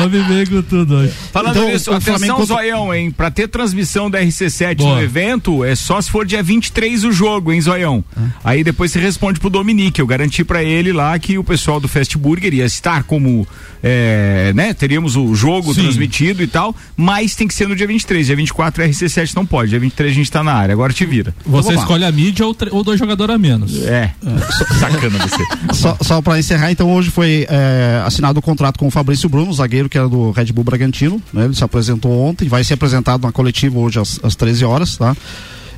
[0.00, 1.12] O homem veio com tudo hoje.
[1.32, 2.46] Falando Então, nisso, atenção, Flamengo-
[2.76, 3.10] Zoião, hein?
[3.10, 4.96] Pra ter transmissão da RC7 Boa.
[4.96, 8.04] no evento, é só se for dia 23 o jogo, hein, Zoião?
[8.44, 10.00] Aí depois você responde pro Dominique.
[10.00, 13.46] Eu garanti pra ele lá que o pessoal do Fast Burger ia estar como,
[13.82, 14.74] é, né?
[14.74, 15.82] Teríamos o jogo Sim.
[15.82, 18.26] transmitido e tal, mas tem que ser no dia 23.
[18.26, 19.70] Dia 24 a RC7 não pode.
[19.70, 20.72] Dia 23 a gente tá na área.
[20.72, 21.34] Agora te vira.
[21.44, 21.82] Você vamos lá.
[21.82, 23.82] escolhe a mídia ou, ou dois jogadores a menos.
[23.84, 24.12] É.
[24.78, 25.74] Sacana você.
[25.74, 29.52] Só, só para encerrar, então hoje foi é, assinado o contrato com o Fabrício Bruno,
[29.52, 31.20] zagueiro que era do Red Bull Bragantino.
[31.32, 31.44] né?
[31.44, 35.16] Ele se apresentou ontem, vai ser apresentado na coletiva hoje às, às 13 horas, tá?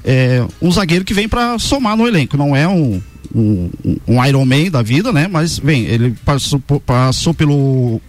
[0.04, 3.00] É, um zagueiro que vem para somar no elenco, não é um,
[3.34, 3.70] um,
[4.06, 5.28] um Iron Man da vida, né?
[5.28, 8.00] Mas vem, ele passou, passou pelo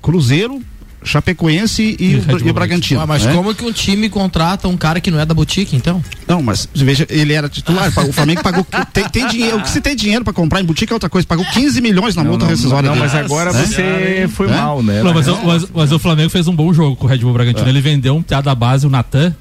[0.00, 0.62] Cruzeiro,
[1.02, 2.12] Chapecoense e, E
[2.46, 3.00] e, o Bragantino.
[3.00, 3.32] Ah, mas né?
[3.34, 6.02] como que um time contrata um cara que não é da boutique, então?
[6.28, 7.88] Não, mas veja, ele era titular.
[8.08, 8.66] O Flamengo pagou.
[8.92, 9.58] Tem, tem dinheiro.
[9.58, 11.26] O que se tem dinheiro pra comprar em boutique é outra coisa.
[11.26, 13.06] Pagou 15 milhões na Não, multa não, rescisória não, dele.
[13.12, 13.64] mas agora Né?
[13.66, 14.56] você foi Né?
[14.56, 15.02] mal, né?
[15.02, 17.32] Não, mas, o- mas- mas o Flamengo fez um bom jogo com o Red Bull
[17.32, 17.66] Bragantino.
[17.66, 17.70] É.
[17.70, 19.34] Ele vendeu um piada da base, o Natan,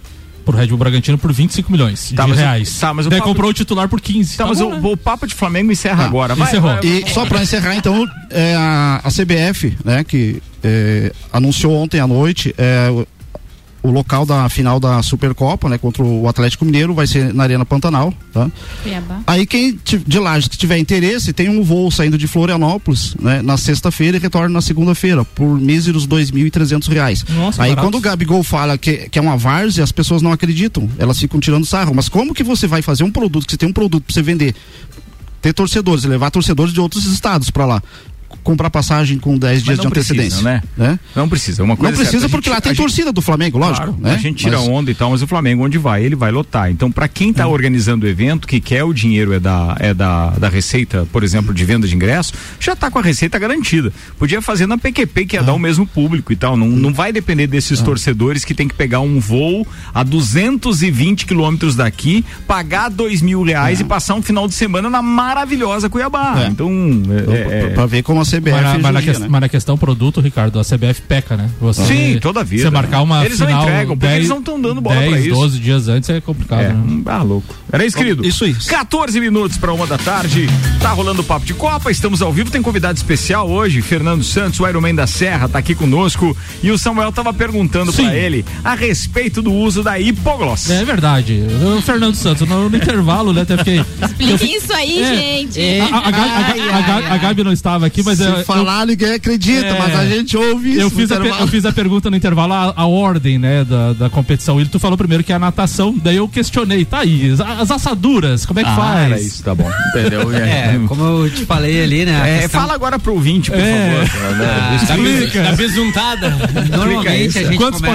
[0.46, 2.80] pro Red Bull Bragantino por 25 milhões Tá, de mas o- reais.
[2.80, 4.38] tá, mas o Daí papo- comprou o titular por 15.
[4.38, 4.80] Tá, mas bom, o, né?
[4.84, 6.36] o papo de Flamengo encerra agora.
[6.36, 6.74] Vai, encerrou.
[6.76, 12.00] vai, E só pra encerrar, então, é, a, a CBF, né, que é, anunciou ontem
[12.00, 12.90] à noite é,
[13.82, 17.66] o, local da final da Supercopa, né, contra o Atlético Mineiro, vai ser na Arena
[17.66, 18.50] Pantanal, tá?
[19.26, 23.58] Aí quem de Lages que tiver interesse, tem um voo saindo de Florianópolis, né, na
[23.58, 27.26] sexta-feira e retorna na segunda-feira, por míseros 2.300 reais.
[27.30, 27.88] Nossa, Aí barato.
[27.88, 31.40] quando o Gabigol fala que, que é uma várzea, as pessoas não acreditam, elas ficam
[31.40, 31.94] tirando sarro.
[31.94, 34.22] Mas como que você vai fazer um produto, que você tem um produto pra você
[34.22, 34.56] vender,
[35.42, 37.84] ter torcedores, levar torcedores de outros estados pra lá?
[38.44, 40.62] Comprar passagem com 10 dias de não precisa, antecedência.
[40.78, 41.00] né?
[41.16, 41.64] Não precisa.
[41.64, 43.58] Uma coisa não precisa é certa, a porque gente- lá tem gente- torcida do Flamengo,
[43.58, 43.88] lógico.
[43.88, 44.14] Claro, né?
[44.14, 46.70] A gente tira Mas- onda e tal, mas o Flamengo, onde vai, ele vai lotar.
[46.72, 50.32] Então, pra quem tá organizando o evento, que quer o dinheiro é da, é da,
[50.32, 53.92] da receita, por exemplo, de venda de ingresso, já tá com a receita garantida.
[54.18, 56.56] Podia fazer na PQP, que ia dar o mesmo público e tal.
[56.58, 61.76] Não, não vai depender desses torcedores que tem que pegar um voo a 220 quilômetros
[61.76, 66.44] daqui, pagar dois mil reais e passar um final de semana na maravilhosa Cuiabá.
[66.44, 66.48] É.
[66.48, 66.70] Então,
[67.50, 69.28] é, é- Pra ver como a CBF Mas na, mas, na que- né?
[69.30, 71.50] mas na questão produto, Ricardo, a CBF peca, né?
[71.60, 74.30] Você, Sim, toda a vida, Você marcar uma Eles não final entregam, porque 10, eles
[74.30, 75.36] não tão dando bola pra 10, isso.
[75.36, 77.02] 12 dias antes é complicado, É, né?
[77.06, 77.56] ah, louco.
[77.72, 78.26] Era isso, querido?
[78.26, 78.54] Isso aí.
[78.54, 80.48] 14 minutos para uma da tarde.
[80.82, 82.50] Tá rolando o papo de Copa, estamos ao vivo.
[82.50, 86.36] Tem convidado especial hoje, Fernando Santos, o Ironman da Serra, tá aqui conosco.
[86.64, 88.04] E o Samuel tava perguntando Sim.
[88.06, 90.70] para ele a respeito do uso da hipogloss.
[90.70, 91.44] É verdade.
[91.78, 93.42] O Fernando Santos, no, no intervalo, né?
[93.42, 93.84] Até fiquei.
[94.04, 95.16] Explique isso aí, É.
[95.16, 95.60] gente.
[95.92, 99.68] A, a, a, a, a Gabi não estava aqui, mas Se eu, falar, ninguém acredita,
[99.68, 99.80] É.
[99.80, 100.82] mas a gente ouve isso.
[100.82, 104.10] eu fiz, a, eu fiz a pergunta no intervalo, a, a ordem, né, da, da
[104.10, 104.60] competição.
[104.62, 107.72] E tu falou primeiro que é a natação, daí eu questionei, tá aí, as, as
[107.72, 109.06] assaduras, como é que Ah, faz?
[109.12, 109.70] era isso, tá bom.
[109.90, 110.30] Entendeu?
[110.40, 112.38] É, como eu te falei ali, né?
[112.38, 114.06] É, questão- fala agora pro ouvinte, por É.
[114.06, 114.38] favor.
[114.38, 114.46] né?
[114.50, 115.44] Ah, Tá, Explica.
[115.44, 116.30] tá besuntada.
[116.76, 117.88] Normalmente a gente Quantos de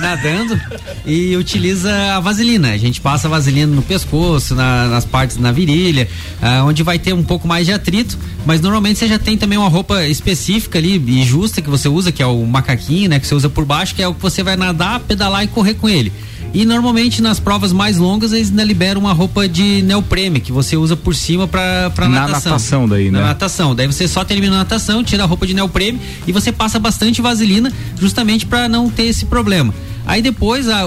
[0.00, 0.60] nadando
[1.06, 2.70] e utiliza a vaselina.
[2.72, 6.08] A gente passa a vaselina no pescoço, na- nas partes na virilha,
[6.42, 8.18] ah, onde vai ter um pouco mais de atrito.
[8.44, 12.10] Mas normalmente você já tem também uma roupa específica ali e justa que você usa,
[12.12, 13.18] que é o macaquinho, né?
[13.18, 15.74] Que você usa por baixo, que é o que você vai nadar, pedalar e correr
[15.74, 16.12] com ele.
[16.54, 20.76] E normalmente nas provas mais longas eles ainda liberam uma roupa de neoprene que você
[20.76, 22.52] usa por cima pra, pra Na natação.
[22.52, 23.20] natação daí, né?
[23.20, 23.74] Na natação.
[23.74, 27.20] Daí você só termina a natação, tira a roupa de neoprene e você passa bastante
[27.20, 29.74] vaselina justamente para não ter esse problema.
[30.06, 30.84] Aí depois a,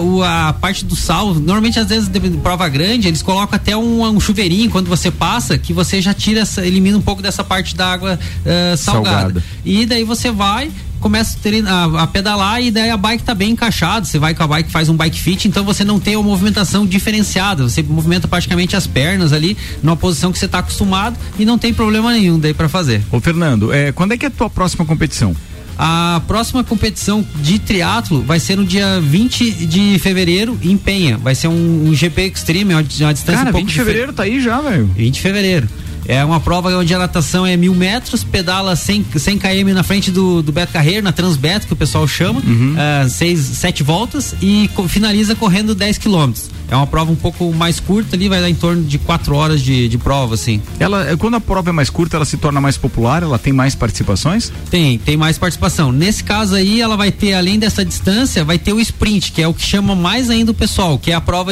[0.48, 4.20] a parte do sal, normalmente às vezes de prova grande, eles colocam até um, um
[4.20, 7.92] chuveirinho quando você passa, que você já tira essa, elimina um pouco dessa parte da
[7.92, 9.16] água ah, salgada.
[9.20, 9.44] Salgada.
[9.66, 13.52] E daí você vai, começa a, a- a pedalar e daí a bike tá bem
[13.52, 14.06] encaixada.
[14.06, 16.86] Você vai com a bike, faz um bike fit, então você não tem uma movimentação
[16.86, 17.64] diferenciada.
[17.64, 21.74] Você movimenta praticamente as pernas ali, numa posição que você tá acostumado e não tem
[21.74, 23.04] problema nenhum daí para fazer.
[23.12, 25.36] Ô, Fernando, é, quando é que é a tua próxima competição?
[25.82, 31.18] A próxima competição de triatlo vai ser no dia 20 de fevereiro em Penha.
[31.18, 34.12] Vai ser um, um GP Extreme, uma, uma distância Cara, um pouco 20 de fevereiro
[34.12, 34.88] tá aí já, velho.
[34.88, 35.70] 20 de fevereiro.
[36.10, 40.10] É uma prova onde a natação é mil metros, pedala 100, 100 km na frente
[40.10, 42.42] do, do Beto Carreiro, na Transbeto, que o pessoal chama,
[42.76, 46.50] ah, seis, sete voltas e finaliza correndo 10 quilômetros.
[46.72, 49.62] É uma prova um pouco mais curta ali, vai dar em torno de 4 horas
[49.62, 50.62] de, de prova, assim.
[50.80, 53.52] Ela, é, quando a prova é mais curta, ela se torna mais popular, ela tem
[53.52, 54.52] mais participações?
[54.70, 55.92] Tem, tem mais participação.
[55.92, 59.48] Nesse caso aí, ela vai ter, além dessa distância, vai ter o sprint, que é
[59.48, 61.52] o que chama mais ainda o pessoal, que é a prova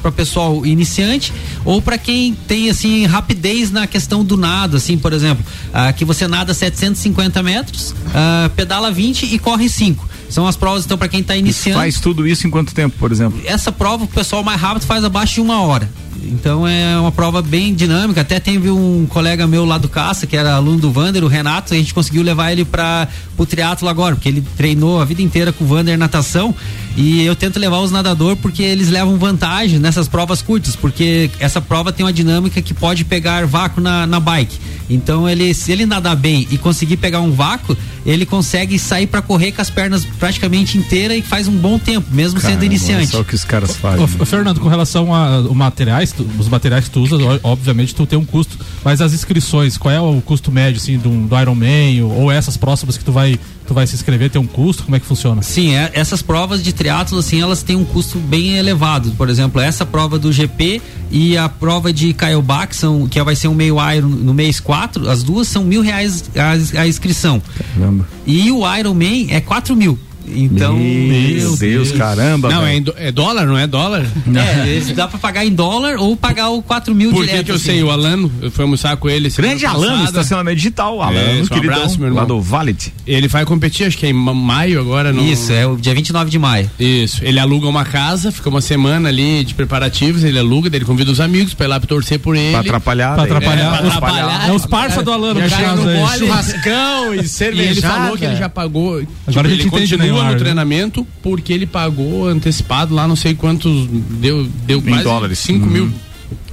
[0.00, 1.32] para pessoal iniciante
[1.64, 6.04] ou para quem tem, assim, rapidez na questão do nado, assim, por exemplo, ah, que
[6.04, 10.08] você nada 750 metros, ah, pedala 20 e corre 5.
[10.28, 11.78] São as provas, então, para quem está iniciando.
[11.78, 13.40] Faz tudo isso em quanto tempo, por exemplo?
[13.44, 15.88] Essa prova, o pessoal mais rápido faz abaixo de uma hora.
[16.22, 18.20] Então é uma prova bem dinâmica.
[18.20, 21.74] Até teve um colega meu lá do Caça, que era aluno do Vander, o Renato,
[21.74, 25.52] a gente conseguiu levar ele para o triatlo agora, porque ele treinou a vida inteira
[25.52, 26.54] com o Vander natação.
[26.96, 31.60] E eu tento levar os nadadores porque eles levam vantagem nessas provas curtas, porque essa
[31.60, 34.56] prova tem uma dinâmica que pode pegar vácuo na, na bike.
[34.88, 39.20] Então ele, se ele nadar bem e conseguir pegar um vácuo, ele consegue sair para
[39.20, 43.08] correr com as pernas praticamente inteiras e faz um bom tempo, mesmo sendo Caramba, iniciante.
[43.08, 44.02] Só o que os caras fazem.
[44.02, 48.18] Ô, Fernando, com relação aos materiais, tu- os materiais que tu usa, obviamente tu tem
[48.18, 52.12] um custo, mas as inscrições, qual é o custo médio assim do, do Ironman ou,
[52.22, 55.00] ou essas próximas que tu vai tu vai se inscrever, tem um custo, como é
[55.00, 55.42] que funciona?
[55.42, 59.10] Sim, é- essas provas de triatlo assim, elas têm um custo bem elevado.
[59.18, 60.80] Por exemplo, essa prova do GP
[61.10, 64.60] e a prova de Caiobá, que, são, que vai ser um meio Iron no mês
[64.60, 67.42] 4, as duas são mil reais a, a inscrição.
[67.74, 68.06] Caramba.
[68.24, 69.98] E o Ironman é quatro mil.
[70.34, 70.76] Então.
[70.76, 72.48] Meu Deus, caramba.
[72.50, 74.04] Não, é, é dólar, não é dólar?
[74.34, 77.44] É, eles dá pra pagar em dólar ou pagar o 4 mil Por que direto.
[77.46, 77.64] que eu assim.
[77.64, 77.82] sei?
[77.82, 79.28] O Alano, eu fui almoçar com ele.
[79.30, 81.00] Grande Alano, estacionamento digital.
[81.02, 82.26] Alano, É, um queridão, abraço, meu lá irmão.
[82.26, 82.92] do Valet.
[83.06, 85.12] Ele vai competir, acho que é em ma- maio agora.
[85.12, 85.22] No...
[85.24, 86.70] Isso, é o dia 29 de maio.
[86.78, 87.24] Isso.
[87.24, 91.10] Ele aluga uma casa, fica uma semana ali de preparativos, ele aluga, daí ele convida
[91.10, 92.50] os amigos pra ir lá pra torcer por ele.
[92.50, 93.14] Pra atrapalhar.
[93.14, 93.30] Pra né?
[93.30, 93.64] atrapalhar.
[93.66, 94.48] É, pra os, atrapalhar.
[94.48, 96.18] é os parça do Alano, no mole.
[96.18, 98.96] Churrascão e E ele falou que ele já pagou.
[98.96, 100.38] Agora tipo, a gente ele entende continua no né?
[100.38, 103.86] treinamento porque ele pagou antecipado lá, não sei quantos.
[104.20, 105.38] Deu, deu Em quase dólares.
[105.38, 105.70] 5 Uhum.
[105.72, 105.92] mil.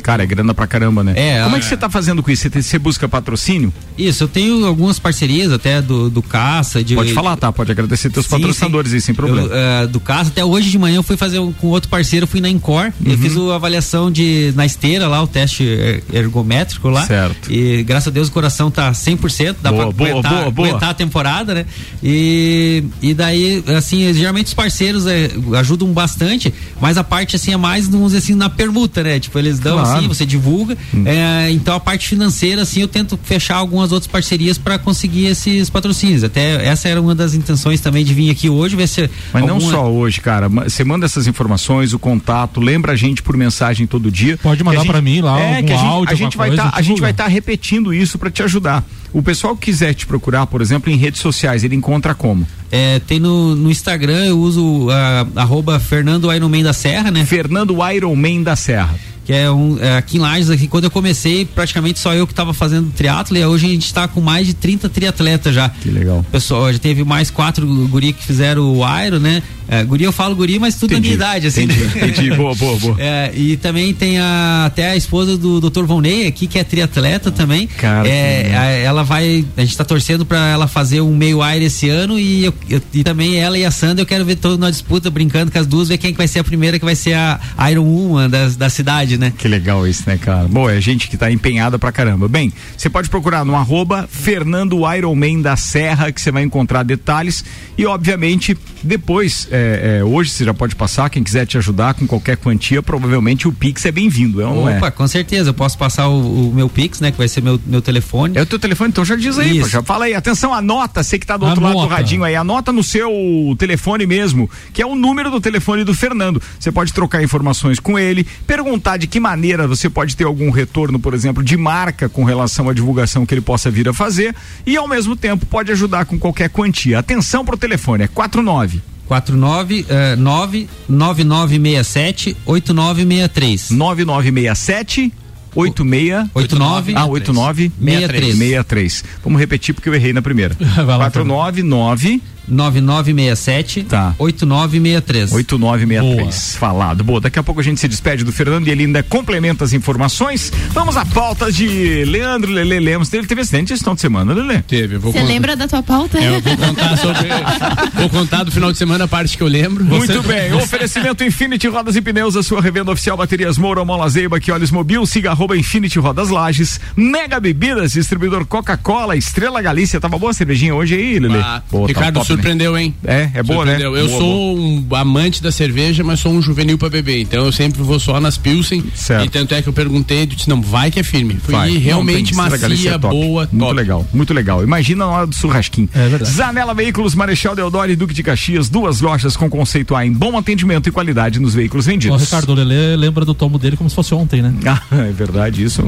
[0.04, 1.14] Cara, é grana pra caramba, né?
[1.16, 2.44] É, Como é que você tá fazendo com isso?
[2.44, 3.74] Você, tem- você busca patrocínio?
[3.98, 6.84] Isso, eu tenho algumas parcerias até do, do Caça.
[6.84, 7.52] De, Pode falar, tá?
[7.52, 8.98] Pode agradecer teus Sim, patrocinadores sim.
[8.98, 9.48] aí, sem problema.
[9.48, 12.28] Eu, eh, do caso, até hoje de manhã eu fui fazer um- com outro parceiro,
[12.28, 13.12] fui na Encore, Uhum.
[13.14, 17.06] eu fiz a avaliação de na esteira lá, o teste er- ergométrico lá.
[17.06, 17.52] Certo.
[17.52, 20.68] E graças a Deus o coração tá 100%, dá Boa, pra boa, aguentar, boa, boa.
[20.68, 21.66] aguentar a temporada, né?
[22.04, 27.58] E, e daí, assim, geralmente os parceiros eh, ajudam bastante, mas a parte assim é
[27.58, 29.20] mais, vamos dizer assim, na permuta, né?
[29.20, 29.93] Tipo, eles dão Claro.
[29.94, 29.98] Hum.
[30.00, 30.78] assim, você divulga.
[31.06, 35.70] eh, então a parte financeira, assim, eu tento fechar algumas outras parcerias para conseguir esses
[35.70, 36.24] patrocínios.
[36.24, 39.10] Até essa era uma das intenções também de vir aqui hoje, ver se.
[39.32, 40.48] Mas não alguma- só hoje, cara.
[40.50, 44.38] Você manda essas informações, o contato, lembra a gente por mensagem todo dia.
[44.38, 46.38] Pode mandar Que a gente- pra mim lá, É, algum a gente, áudio, a gente
[46.38, 48.84] vai coisa, tá, a gente vai estar repetindo isso pra te ajudar.
[49.12, 52.48] O pessoal que quiser te procurar, por exemplo, em redes sociais, ele encontra como?
[52.72, 57.24] É, tem no, no Instagram, eu uso ah, arroba Fernando Ironman da Serra, né?
[57.24, 58.96] Fernando Ironman da Serra.
[59.26, 59.78] Que é um.
[59.80, 63.38] é, aqui em Lages, aqui, quando eu comecei, praticamente só eu que estava fazendo triatlo,
[63.38, 65.70] e hoje a gente está com mais de 30 triatletas já.
[65.70, 66.26] Que legal.
[66.32, 69.42] Pessoal, já teve mais quatro guri que fizeram o Iron, né?
[69.66, 71.64] É, guri, eu falo guri, mas tudo Entendi, na minha idade, assim.
[71.64, 72.08] entendi, né?
[72.10, 72.32] entendi.
[72.32, 72.96] Boa, boa, boa.
[73.00, 75.84] É, e também tem a, até a esposa do Dr.
[75.86, 77.66] Volney aqui, que é triatleta também.
[77.68, 79.46] Cara, é, a- ela vai.
[79.56, 82.82] A gente tá torcendo pra ela fazer um meio Iron esse ano e, eu- eu-
[82.94, 85.66] e também ela e a Sandra, eu quero ver todo na disputa, brincando com as
[85.66, 87.40] duas, ver quem que vai ser a primeira que vai ser a
[87.72, 89.34] Iron Woman da, da cidade, né?
[89.38, 90.48] Que legal isso, né, cara?
[90.48, 92.28] Bom, é gente que tá empenhada pra caramba.
[92.28, 97.44] Bem, você pode procurar no arroba Fernando Ironman da Serra, que você vai encontrar detalhes.
[97.78, 102.06] E, obviamente, depois, é, é, hoje você já pode passar, quem quiser te ajudar com
[102.06, 104.92] qualquer quantia, provavelmente o Pix é bem-vindo, é ou não Opa, é?
[104.92, 107.12] com certeza, eu posso passar o, o meu Pix, né?
[107.12, 108.38] Que vai ser meu, meu telefone.
[108.38, 110.14] É o teu telefone, então já diz aí, já fala aí.
[110.14, 111.96] Atenção, anota, você que tá do outro lado do Anota.
[111.96, 113.12] radinho aí, anota no seu
[113.58, 116.42] telefone mesmo, que é o número do telefone do Fernando.
[116.60, 121.00] Você pode trocar informações com ele, perguntar de que maneira você pode ter algum retorno,
[121.00, 124.36] por exemplo, de marca com relação à divulgação que ele possa vir a fazer
[124.66, 127.00] e ao mesmo tempo pode ajudar com qualquer quantia.
[127.00, 133.70] Atenção pro telefone, é 49 49 eh, 9 9967 8963.
[133.72, 135.14] 9967
[135.56, 138.38] 86 89 Ah, 89 63.
[138.38, 139.04] 63.
[139.24, 140.56] Vamos repetir porque eu errei na primeira.
[140.60, 144.14] Vai lá, 499 9967 Tá.
[144.20, 145.32] 8963.
[145.34, 146.56] 8963.
[146.56, 147.04] Falado.
[147.04, 149.74] Boa, daqui a pouco a gente se despede do Fernando e ele ainda complementa as
[149.74, 150.52] informações.
[150.72, 153.12] Vamos à pauta de Leandro Lele Lemos.
[153.14, 154.62] Ele teve acidente esse final de semana, Lele.
[154.64, 156.20] Teve, Você contar- lembra da tua pauta?
[156.20, 157.28] É, eu vou contar sobre.
[157.96, 159.84] vou contar do final de semana a parte que eu lembro.
[159.84, 164.10] Muito Você- bem, oferecimento Infinity Rodas e Pneus, a sua revenda oficial Baterias Moura, Mola
[164.10, 170.00] Zeiba, que olhos mobil, siga arroba Infinity Rodas Lages, Mega Bebidas, distribuidor Coca-Cola, Estrela Galícia,
[170.00, 171.38] tava boa a cervejinha hoje aí, Lele?
[171.38, 172.26] Ah, Boa, tá Ricardo, né?
[172.36, 172.94] Surpreendeu, hein?
[173.06, 173.78] É, é boa, né?
[173.78, 173.98] Surpreendeu.
[173.98, 177.20] Eu Boa, sou um amante da cerveja, mas sou um juvenil pra beber.
[177.22, 178.84] Então eu sempre vou só nas Pilsen.
[178.96, 179.26] Certo.
[179.26, 181.38] E tanto é que eu perguntei, disse, não, vai que é firme.
[181.44, 181.78] Foi Vai.
[181.78, 183.14] realmente Não, macia, é top.
[183.16, 183.74] boa, Muito top.
[183.76, 184.64] legal, muito legal.
[184.64, 185.90] Imagina na hora do churrasquinho.
[185.94, 186.32] É verdade.
[186.32, 190.38] Zanela Veículos, Marechal Deodoro e Duque de Caxias, duas lojas com conceito A em bom
[190.38, 192.22] atendimento e qualidade nos veículos vendidos.
[192.22, 194.54] Ricardo, o Lelê lembra do tomo dele como se fosse ontem, né?
[194.66, 195.82] Ah, é verdade isso.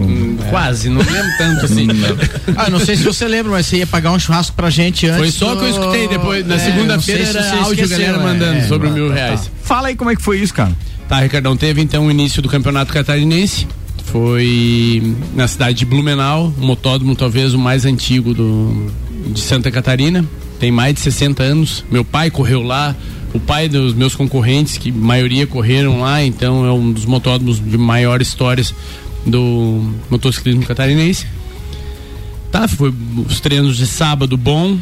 [0.49, 1.87] Quase, não lembro tanto assim.
[2.57, 5.17] Ah, não sei se você lembra, mas você ia pagar um churrasco pra gente antes.
[5.19, 6.34] Foi só do- que eu escutei depois.
[6.43, 8.23] Na É, segunda-feira se era áudio, esqueceu, galera é.
[8.23, 9.41] mandando sobre É, mil tá, reais.
[9.45, 9.51] tá.
[9.63, 10.71] Fala aí como é que foi isso, cara.
[11.07, 13.67] Tá, Ricardão, teve então o início do campeonato catarinense.
[14.05, 18.91] Foi na cidade de Blumenau, um motódromo talvez o mais antigo do,
[19.27, 20.23] de Santa Catarina.
[20.59, 21.83] Tem mais de 60 anos.
[21.91, 22.95] Meu pai correu lá,
[23.33, 27.59] o pai dos meus concorrentes, que a maioria correram lá, então é um dos motódromos
[27.63, 28.73] de maior histórias
[29.25, 31.25] do motociclismo catarinense.
[32.51, 32.93] Tá, foi
[33.27, 34.77] os treinos de sábado bom.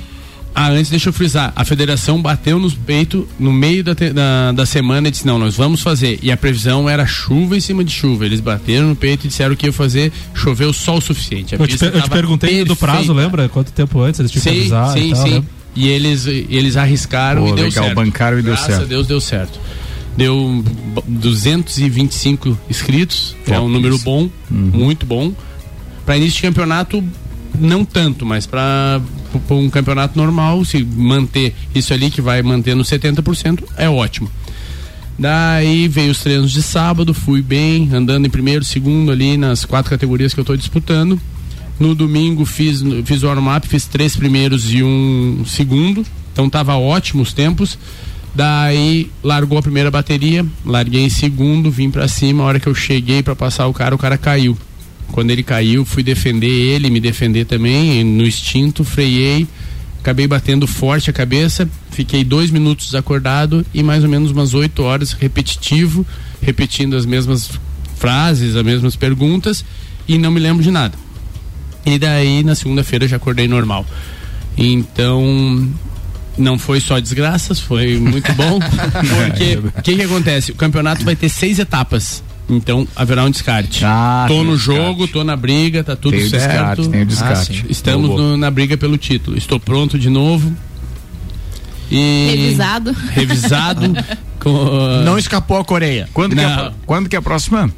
[0.56, 1.51] Ah, antes deixa eu frisar.
[1.56, 5.56] A federação bateu nos peitos no meio da, da, da semana e disse: não, nós
[5.56, 6.20] vamos fazer.
[6.22, 8.26] E a previsão era chuva em cima de chuva.
[8.26, 10.12] Eles bateram no peito e disseram que ia fazer.
[10.34, 11.56] Choveu só o suficiente.
[11.56, 13.22] A Eu te, eu te perguntei do prazo, perfeita.
[13.22, 13.49] lembra?
[13.49, 15.34] Quanto tempo antes eles tinham que Sim, avisar sim, e tal, sim.
[15.34, 15.49] lembra?
[15.76, 17.95] E eles, eles arriscaram Pô, e deu legal, certo.
[17.95, 18.84] bancaram e deu Graças certo.
[18.84, 19.60] a Deus deu certo.
[20.16, 24.04] Deu b- 225 inscritos, que é um número isso.
[24.04, 25.34] bom, muito bom.
[26.06, 27.04] Para início de campeonato,
[27.60, 29.01] não tanto, mas para
[29.49, 34.30] um campeonato normal, se manter isso ali, que vai manter no 70%, é ótimo.
[35.18, 39.91] Daí veio os treinos de sábado, fui bem, andando em primeiro, segundo ali nas quatro
[39.91, 41.20] categorias que eu estou disputando.
[41.80, 46.06] No domingo fiz, fiz o warm-up, fiz três primeiros e um segundo.
[46.32, 47.78] Então tava ótimo os tempos.
[48.34, 52.43] Daí largou a primeira bateria, larguei em segundo, vim pra cima.
[52.43, 54.58] A hora que eu cheguei pra passar o cara, o cara caiu.
[55.12, 59.47] Quando ele caiu, fui defender ele, me defender também, no instinto, freiei,
[59.99, 64.84] acabei batendo forte a cabeça, fiquei dois minutos desacordado e mais ou menos umas oito
[64.84, 66.06] horas repetitivo,
[66.41, 67.49] repetindo as mesmas
[67.95, 69.64] frases, as mesmas perguntas
[70.08, 70.97] e não me lembro de nada.
[71.86, 73.86] E daí na segunda-feira já acordei normal.
[74.58, 75.70] Então
[76.38, 78.60] não foi só desgraças, foi muito bom.
[79.26, 80.51] Porque o que, que acontece?
[80.51, 82.24] O campeonato vai ter seis etapas.
[82.49, 83.83] Então haverá um descarte.
[83.85, 84.81] Ah, tô no descarte.
[84.81, 86.45] jogo, tô na briga, tá tudo Tem o certo.
[86.49, 87.57] descarte, tem o descarte.
[87.61, 87.65] sim.
[87.69, 89.37] Estamos no- na briga pelo título.
[89.37, 90.53] Estou pronto de novo.
[91.91, 92.91] E Revisado.
[93.11, 93.93] revisado.
[94.39, 96.09] com- Não escapou a Coreia.
[96.13, 96.73] Quando, que é, a Não.
[96.85, 97.71] quando que é a próxima?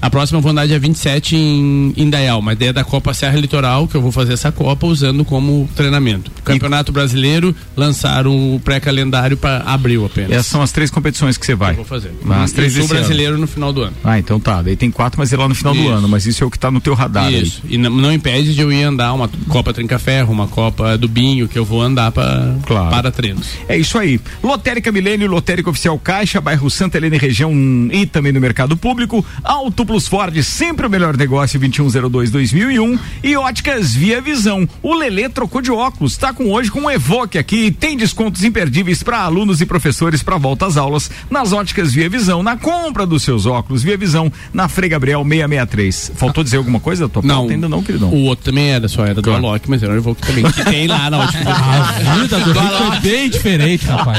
[0.00, 3.88] A próxima eu vou andar dia 27 em Indaial, uma ideia da Copa Serra Litoral,
[3.88, 6.30] que eu vou fazer essa Copa usando como treinamento.
[6.44, 10.30] Campeonato Brasileiro, lançaram o pré-calendário para abril apenas.
[10.32, 11.72] Essas são as três competições que você vai.
[11.72, 12.12] Eu vou fazer.
[12.30, 13.00] As três e o desse ano.
[13.00, 13.96] brasileiro no final do ano.
[14.04, 14.62] Ah, então tá.
[14.62, 15.88] Daí tem quatro, mas é lá no final do Isso.
[15.90, 16.08] ano.
[16.08, 17.62] Mas isso é o que tá no teu radar Isso.
[17.68, 21.48] E não, não impede de eu ir andar uma Copa Trinca-Ferro, uma Copa do Binho,
[21.48, 22.90] que eu vou andar pra, Claro.
[22.90, 23.48] para treinos.
[23.68, 23.76] aí.
[23.76, 24.20] É isso aí.
[24.42, 27.52] Lotérica Milênio, Lotérica Oficial Caixa, bairro Santa Helena e região
[27.92, 29.24] e também no mercado público.
[29.42, 32.98] Auto Plus Ford, sempre o melhor negócio, 2102-2001.
[33.24, 34.68] E Óticas Via Visão.
[34.82, 36.14] O Lelê trocou de óculos.
[36.18, 37.70] Tá com hoje com o Evoque aqui.
[37.70, 42.42] Tem descontos imperdíveis para alunos e professores para volta às aulas nas Óticas Via Visão.
[42.42, 46.12] Na compra dos seus óculos Via Visão, na Frei Gabriel 663.
[46.16, 47.36] Faltou dizer alguma coisa da tua Não.
[47.36, 47.52] pauta?
[47.54, 48.10] Ainda não, queridão.
[48.10, 50.86] O outro também era, só era do Alok, mas era o Evoque também, que tem
[50.86, 51.48] lá na última.
[51.50, 54.18] A vida do Rico é bem diferente, rapaz.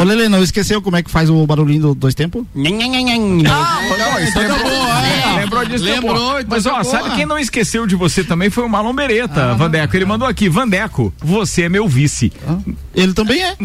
[0.00, 2.44] Ô, Lele, não esqueceu como é que faz o barulhinho do dois tempos?
[3.46, 5.36] Ah, não, isso é boa.
[5.36, 8.64] Lembrou disso, Lembrou, então Mas tá ó, sabe quem não esqueceu de você também foi
[8.64, 9.96] o Marlon Beretta, Vandeco.
[9.96, 12.32] Ele mandou aqui, Vandeco, você é meu vice.
[12.94, 13.56] Ele também é.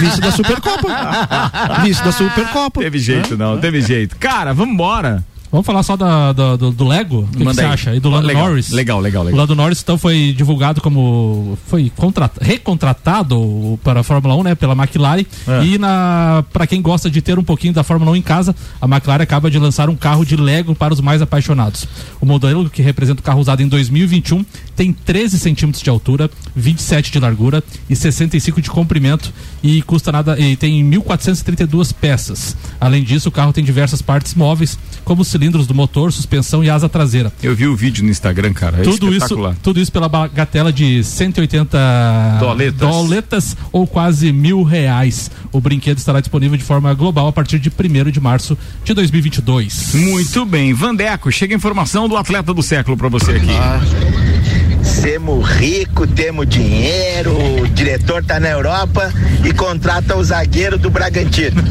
[0.00, 0.88] Vice da Supercopa.
[1.82, 2.80] Vice da Supercopa.
[2.80, 4.16] Teve jeito, não, teve jeito.
[4.16, 5.24] Cara, vambora.
[5.52, 7.20] Vamos falar só da- da- do, do Lego?
[7.20, 7.94] O que, que você acha?
[7.94, 8.70] E do Lando Legal, Norris?
[8.70, 9.40] legal, legal, O legal.
[9.42, 11.58] Lando Norris, então, foi divulgado como.
[11.66, 14.54] Foi contrat- recontratado para a Fórmula 1, né?
[14.54, 15.24] Pela McLaren.
[15.46, 15.64] É.
[15.64, 18.86] E na para quem gosta de ter um pouquinho da Fórmula 1 em casa, a
[18.86, 21.86] McLaren acaba de lançar um carro de Lego para os mais apaixonados.
[22.20, 24.44] O modelo, que representa o carro usado em 2021,
[24.74, 29.32] tem 13 centímetros de altura, 27 de largura e 65 de comprimento
[29.62, 32.56] e custa nada e tem 1.432 peças.
[32.80, 36.70] Além disso, o carro tem diversas partes móveis, como os cilindros do motor, suspensão e
[36.70, 37.32] asa traseira.
[37.42, 38.78] Eu vi o vídeo no Instagram, cara.
[38.78, 42.88] É Tudo isso, tudo isso pela bagatela de 180 Doletas.
[42.88, 45.30] doletas ou quase mil reais.
[45.50, 49.94] O brinquedo estará disponível de forma global a partir de 1 de março de 2022.
[49.94, 50.72] Muito bem.
[50.72, 53.50] Vandeco, chega a informação do atleta do século pra você aqui.
[53.50, 53.80] Ah.
[54.82, 59.12] Semos rico, temos dinheiro, o diretor tá na Europa
[59.44, 61.62] e contrata o zagueiro do Bragantino.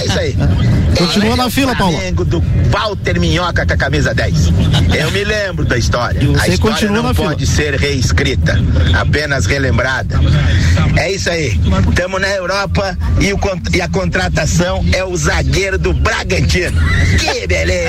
[0.00, 0.36] É isso aí.
[0.96, 1.92] Continua na fila, Paulo.
[1.92, 4.52] Flamengo do Walter Minhoca com a camisa 10.
[4.98, 6.20] Eu me lembro da história.
[6.20, 7.30] Você a história não fila.
[7.30, 8.58] pode ser reescrita,
[8.94, 10.18] apenas relembrada.
[10.96, 11.58] É isso aí.
[11.88, 13.38] Estamos na Europa e, o
[13.72, 16.78] e a contratação é o zagueiro do Bragantino.
[17.18, 17.88] Que beleza!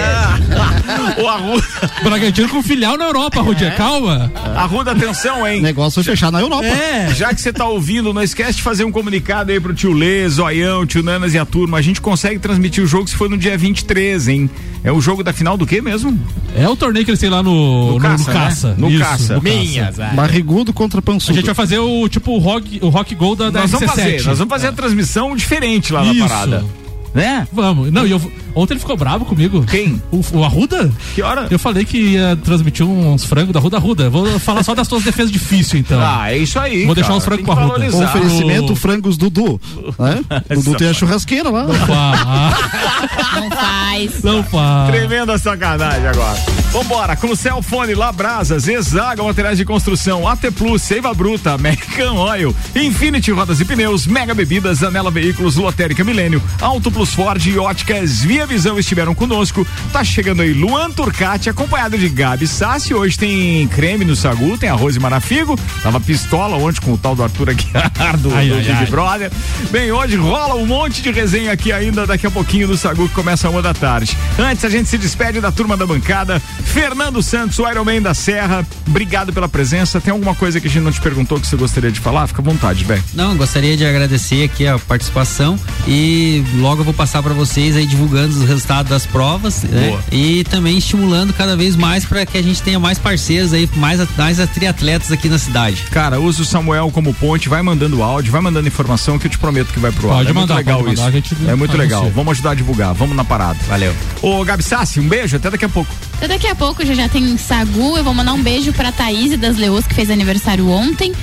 [1.17, 1.67] o Arruda.
[2.03, 3.71] Bragantino com filial na Europa, Rudia.
[3.71, 4.31] Calma.
[4.69, 5.61] Arruda, atenção, hein?
[5.61, 6.63] Negócio foi fechar na Europa.
[6.63, 7.11] É.
[7.15, 10.29] Já que você tá ouvindo, não esquece de fazer um comunicado aí pro tio Lê,
[10.29, 11.79] Zoião, tio Nanas e a turma.
[11.79, 14.49] A gente consegue transmitir o jogo se for no dia 23, hein?
[14.83, 16.17] É o jogo da final do quê mesmo?
[16.55, 18.67] É o torneio que eles têm lá no, no, no Caça, caça.
[18.69, 18.75] né?
[18.77, 19.35] No Isso, Caça.
[19.37, 20.13] no Minhas, caça.
[20.15, 21.33] Barrigudo contra A pançudo.
[21.35, 23.95] gente vai fazer o tipo o rock, o rock Gold da, da Nós vamos RC7.
[23.95, 26.13] fazer, nós vamos fazer a transmissão diferente lá Isso.
[26.19, 26.65] na parada.
[27.13, 27.47] Né?
[27.51, 27.91] Vamos.
[27.91, 28.21] Não, e eu,
[28.53, 29.65] ontem ele ficou bravo comigo.
[29.65, 30.01] Quem?
[30.11, 30.91] O, o Arruda?
[31.15, 31.47] Que hora?
[31.49, 34.09] Eu falei que ia transmitir uns frangos da Ruda Arruda.
[34.09, 35.99] Vou falar só das tuas defesas difíceis, então.
[35.99, 36.85] Ah, é isso aí.
[36.85, 37.73] Vou deixar cara, os frangos tem com a Ruda.
[37.79, 38.05] valorizar.
[38.15, 39.59] Oferecimento O- frangos Dudu.
[39.97, 40.21] Né?
[40.55, 41.65] Dudu tem a churrasqueira lá.
[41.91, 44.23] Ah, Não faz.
[44.23, 44.91] não faz.
[44.91, 46.37] Tremenda sacanagem agora.
[46.71, 52.55] Vambora, com o Celfone, Labrasas, Exaga Materiais de Construção, AT Plus, Seiva Bruta, American Oil,
[52.75, 58.21] Infinity Rodas e Pneus, Mega Bebidas, Anela Veículos, Lotérica Milênio, Auto Plus Ford e Óticas
[58.21, 59.65] Via Visão estiveram conosco.
[59.91, 62.93] Tá chegando aí Luan Turcati, acompanhado de Gabi Sassi.
[62.93, 65.57] Hoje tem creme no sagu, tem arroz e marafigo.
[65.81, 68.85] Tava pistola ontem com o tal do Arthur Aguiar do, Ai, do ai, Big ai.
[68.85, 69.31] Brother.
[69.71, 73.15] Bem, hoje rola um monte de resenha aqui ainda, daqui a pouquinho do Sagu que
[73.15, 74.15] começa uma da tarde.
[74.37, 76.39] Antes a gente se despede da turma da bancada.
[76.63, 79.99] Fernando Santos, o Iron Man da Serra, obrigado pela presença.
[79.99, 82.27] Tem alguma coisa que a gente não te perguntou que você gostaria de falar?
[82.27, 83.03] Fica à vontade, velho.
[83.13, 85.57] Não, gostaria de agradecer aqui a participação
[85.87, 89.97] e logo eu vou passar para vocês aí divulgando os resultados das provas né?
[90.11, 93.99] E também estimulando cada vez mais para que a gente tenha mais parceiros aí, mais,
[94.17, 95.83] mais triatletas aqui na cidade.
[95.91, 99.37] Cara, usa o Samuel como ponte, vai mandando áudio, vai mandando informação que eu te
[99.37, 100.17] prometo que vai pro ar.
[100.17, 101.11] Pode é muito legal pode isso.
[101.11, 102.09] gente é muito legal.
[102.13, 103.59] Vamos ajudar a divulgar, vamos na parada.
[103.67, 103.93] Valeu.
[104.21, 105.93] Ô, Gabi Sassi, um beijo, até daqui a pouco.
[106.17, 107.97] Até daqui a pouco já, já tem Sagu.
[107.97, 111.13] Eu vou mandar um beijo pra Thaís das Leôs, que fez aniversário ontem.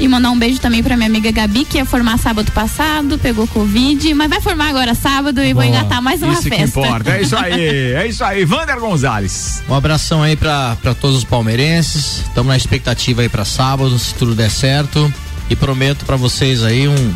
[0.00, 3.46] E mandar um beijo também pra minha amiga Gabi, que ia formar sábado passado, pegou
[3.46, 5.66] Covid, mas vai formar agora sábado e vou Boa.
[5.66, 6.56] engatar mais uma isso festa.
[6.56, 8.44] que importa, é isso aí, é isso aí.
[8.44, 9.62] Vander Gonzalez.
[9.68, 12.22] Um abração aí pra, pra todos os palmeirenses.
[12.26, 15.12] Estamos na expectativa aí pra sábado, se tudo der certo.
[15.50, 17.14] E prometo pra vocês aí um,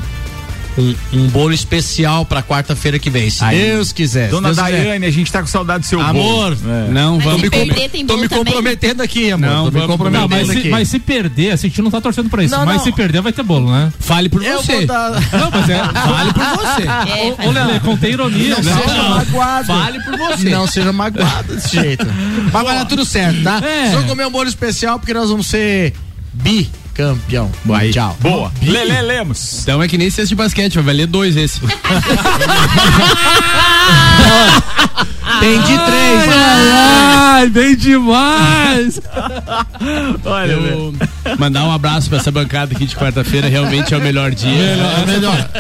[0.79, 3.59] um, um bolo especial pra quarta-feira que vem, se Aí.
[3.59, 4.27] Deus quiser.
[4.27, 4.85] se Dona Deus quiser.
[4.85, 6.71] Daiane, a gente tá com saudade do seu Amor, bolo.
[6.73, 6.89] É.
[6.91, 7.69] Não, Mas vamos se tem
[8.07, 8.45] Tô me também.
[8.45, 9.49] comprometendo aqui, amor.
[9.49, 10.69] Não, Tô me vamos- comprometendo Não, mas se, aqui.
[10.69, 12.55] mas se perder, assim, a gente não tá torcendo pra isso.
[12.57, 12.85] Não, mas não.
[12.85, 13.93] se perder, vai ter bolo, né?
[13.99, 14.85] Fale por Eu você.
[14.87, 15.11] dar...
[15.33, 15.79] Não, mas é.
[15.79, 16.83] Fale por você.
[16.83, 18.57] É, Ô, Lele, contei ironia.
[18.57, 18.83] Não, né?
[18.87, 19.67] seja magoado.
[19.67, 20.49] Fale por você.
[20.51, 22.07] Não seja magoado desse jeito.
[22.53, 23.61] Mas vai dar tudo certo, tá?
[23.67, 23.93] É.
[23.93, 25.93] Só comer um bolo especial porque nós vamos ser
[26.97, 28.17] bicampeão mundial.
[28.21, 28.51] Boa.
[28.63, 29.61] Lele Lemos.
[29.63, 31.61] Então é que nem cesta de basquete, vai valer dois esse.
[35.41, 36.29] Tem de três.
[36.33, 38.99] Ai, bem demais!
[40.25, 40.95] Olha, Eu
[41.39, 44.49] mandar um abraço pra essa bancada aqui de quarta-feira, realmente é o melhor dia.
[44.49, 45.51] É melhor.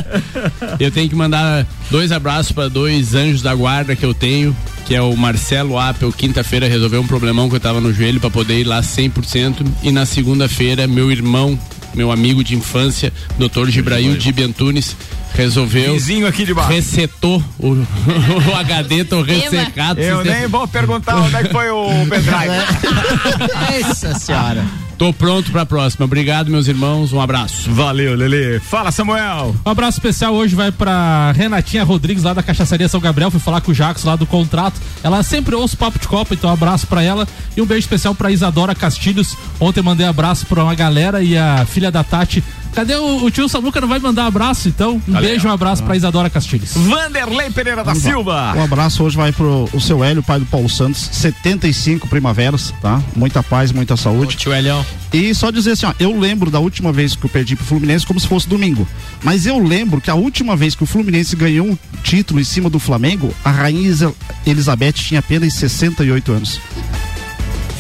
[0.80, 4.56] Eu tenho que mandar dois abraços para dois anjos da guarda que eu tenho,
[4.86, 8.30] que é o Marcelo Apple, quinta-feira resolveu um problemão que eu tava no joelho para
[8.30, 11.58] poder ir lá 100% e na segunda-feira meu irmão,
[11.92, 13.68] meu amigo de infância, Dr.
[13.68, 14.96] Gibrail de Bentunes,
[15.34, 16.70] resolveu Vizinho aqui de baixo.
[16.70, 17.72] resetou o,
[18.48, 20.00] o HD, tô ressecado.
[20.00, 23.82] Eu nem vou perguntar onde é que foi o pendrive.
[23.82, 24.64] Nossa senhora.
[24.98, 26.06] Tô pronto pra próxima.
[26.06, 27.12] Obrigado, meus irmãos.
[27.12, 27.70] Um abraço.
[27.70, 28.58] Valeu, Lele.
[28.60, 29.54] Fala, Samuel.
[29.64, 33.30] Um abraço especial hoje vai pra Renatinha Rodrigues, lá da Cachaçaria São Gabriel.
[33.30, 34.80] Fui falar com o Jacos lá do contrato.
[35.02, 37.28] Ela sempre ouça o papo de Copa, então um abraço pra ela.
[37.56, 39.36] E um beijo especial pra Isadora Castilhos.
[39.60, 42.42] Ontem mandei abraço pra uma galera e a filha da Tati.
[42.76, 43.80] Cadê o, o tio Samuca?
[43.80, 45.00] Não vai mandar abraço, então?
[45.08, 45.30] Um Valeu.
[45.30, 46.72] beijo um abraço pra Isadora Castilhos.
[46.74, 48.52] Vanderlei Pereira da Silva.
[48.54, 53.02] Um abraço hoje vai pro o seu Hélio, pai do Paulo Santos, 75 primaveras, tá?
[53.16, 54.36] Muita paz, muita saúde.
[54.36, 54.84] Tio Elhão.
[55.10, 58.04] E só dizer assim, ó, eu lembro da última vez que eu perdi pro Fluminense
[58.06, 58.86] como se fosse domingo.
[59.22, 62.68] Mas eu lembro que a última vez que o Fluminense ganhou um título em cima
[62.68, 64.12] do Flamengo, a rainha
[64.44, 66.60] Elizabeth tinha apenas 68 anos.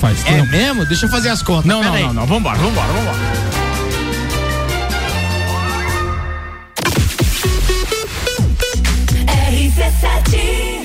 [0.00, 0.86] Faz É mesmo?
[0.86, 1.66] Deixa eu fazer as contas.
[1.66, 2.02] Não, Pera não, aí.
[2.04, 2.26] não, não.
[2.26, 3.65] Vambora, vambora, vambora.
[10.02, 10.75] RC7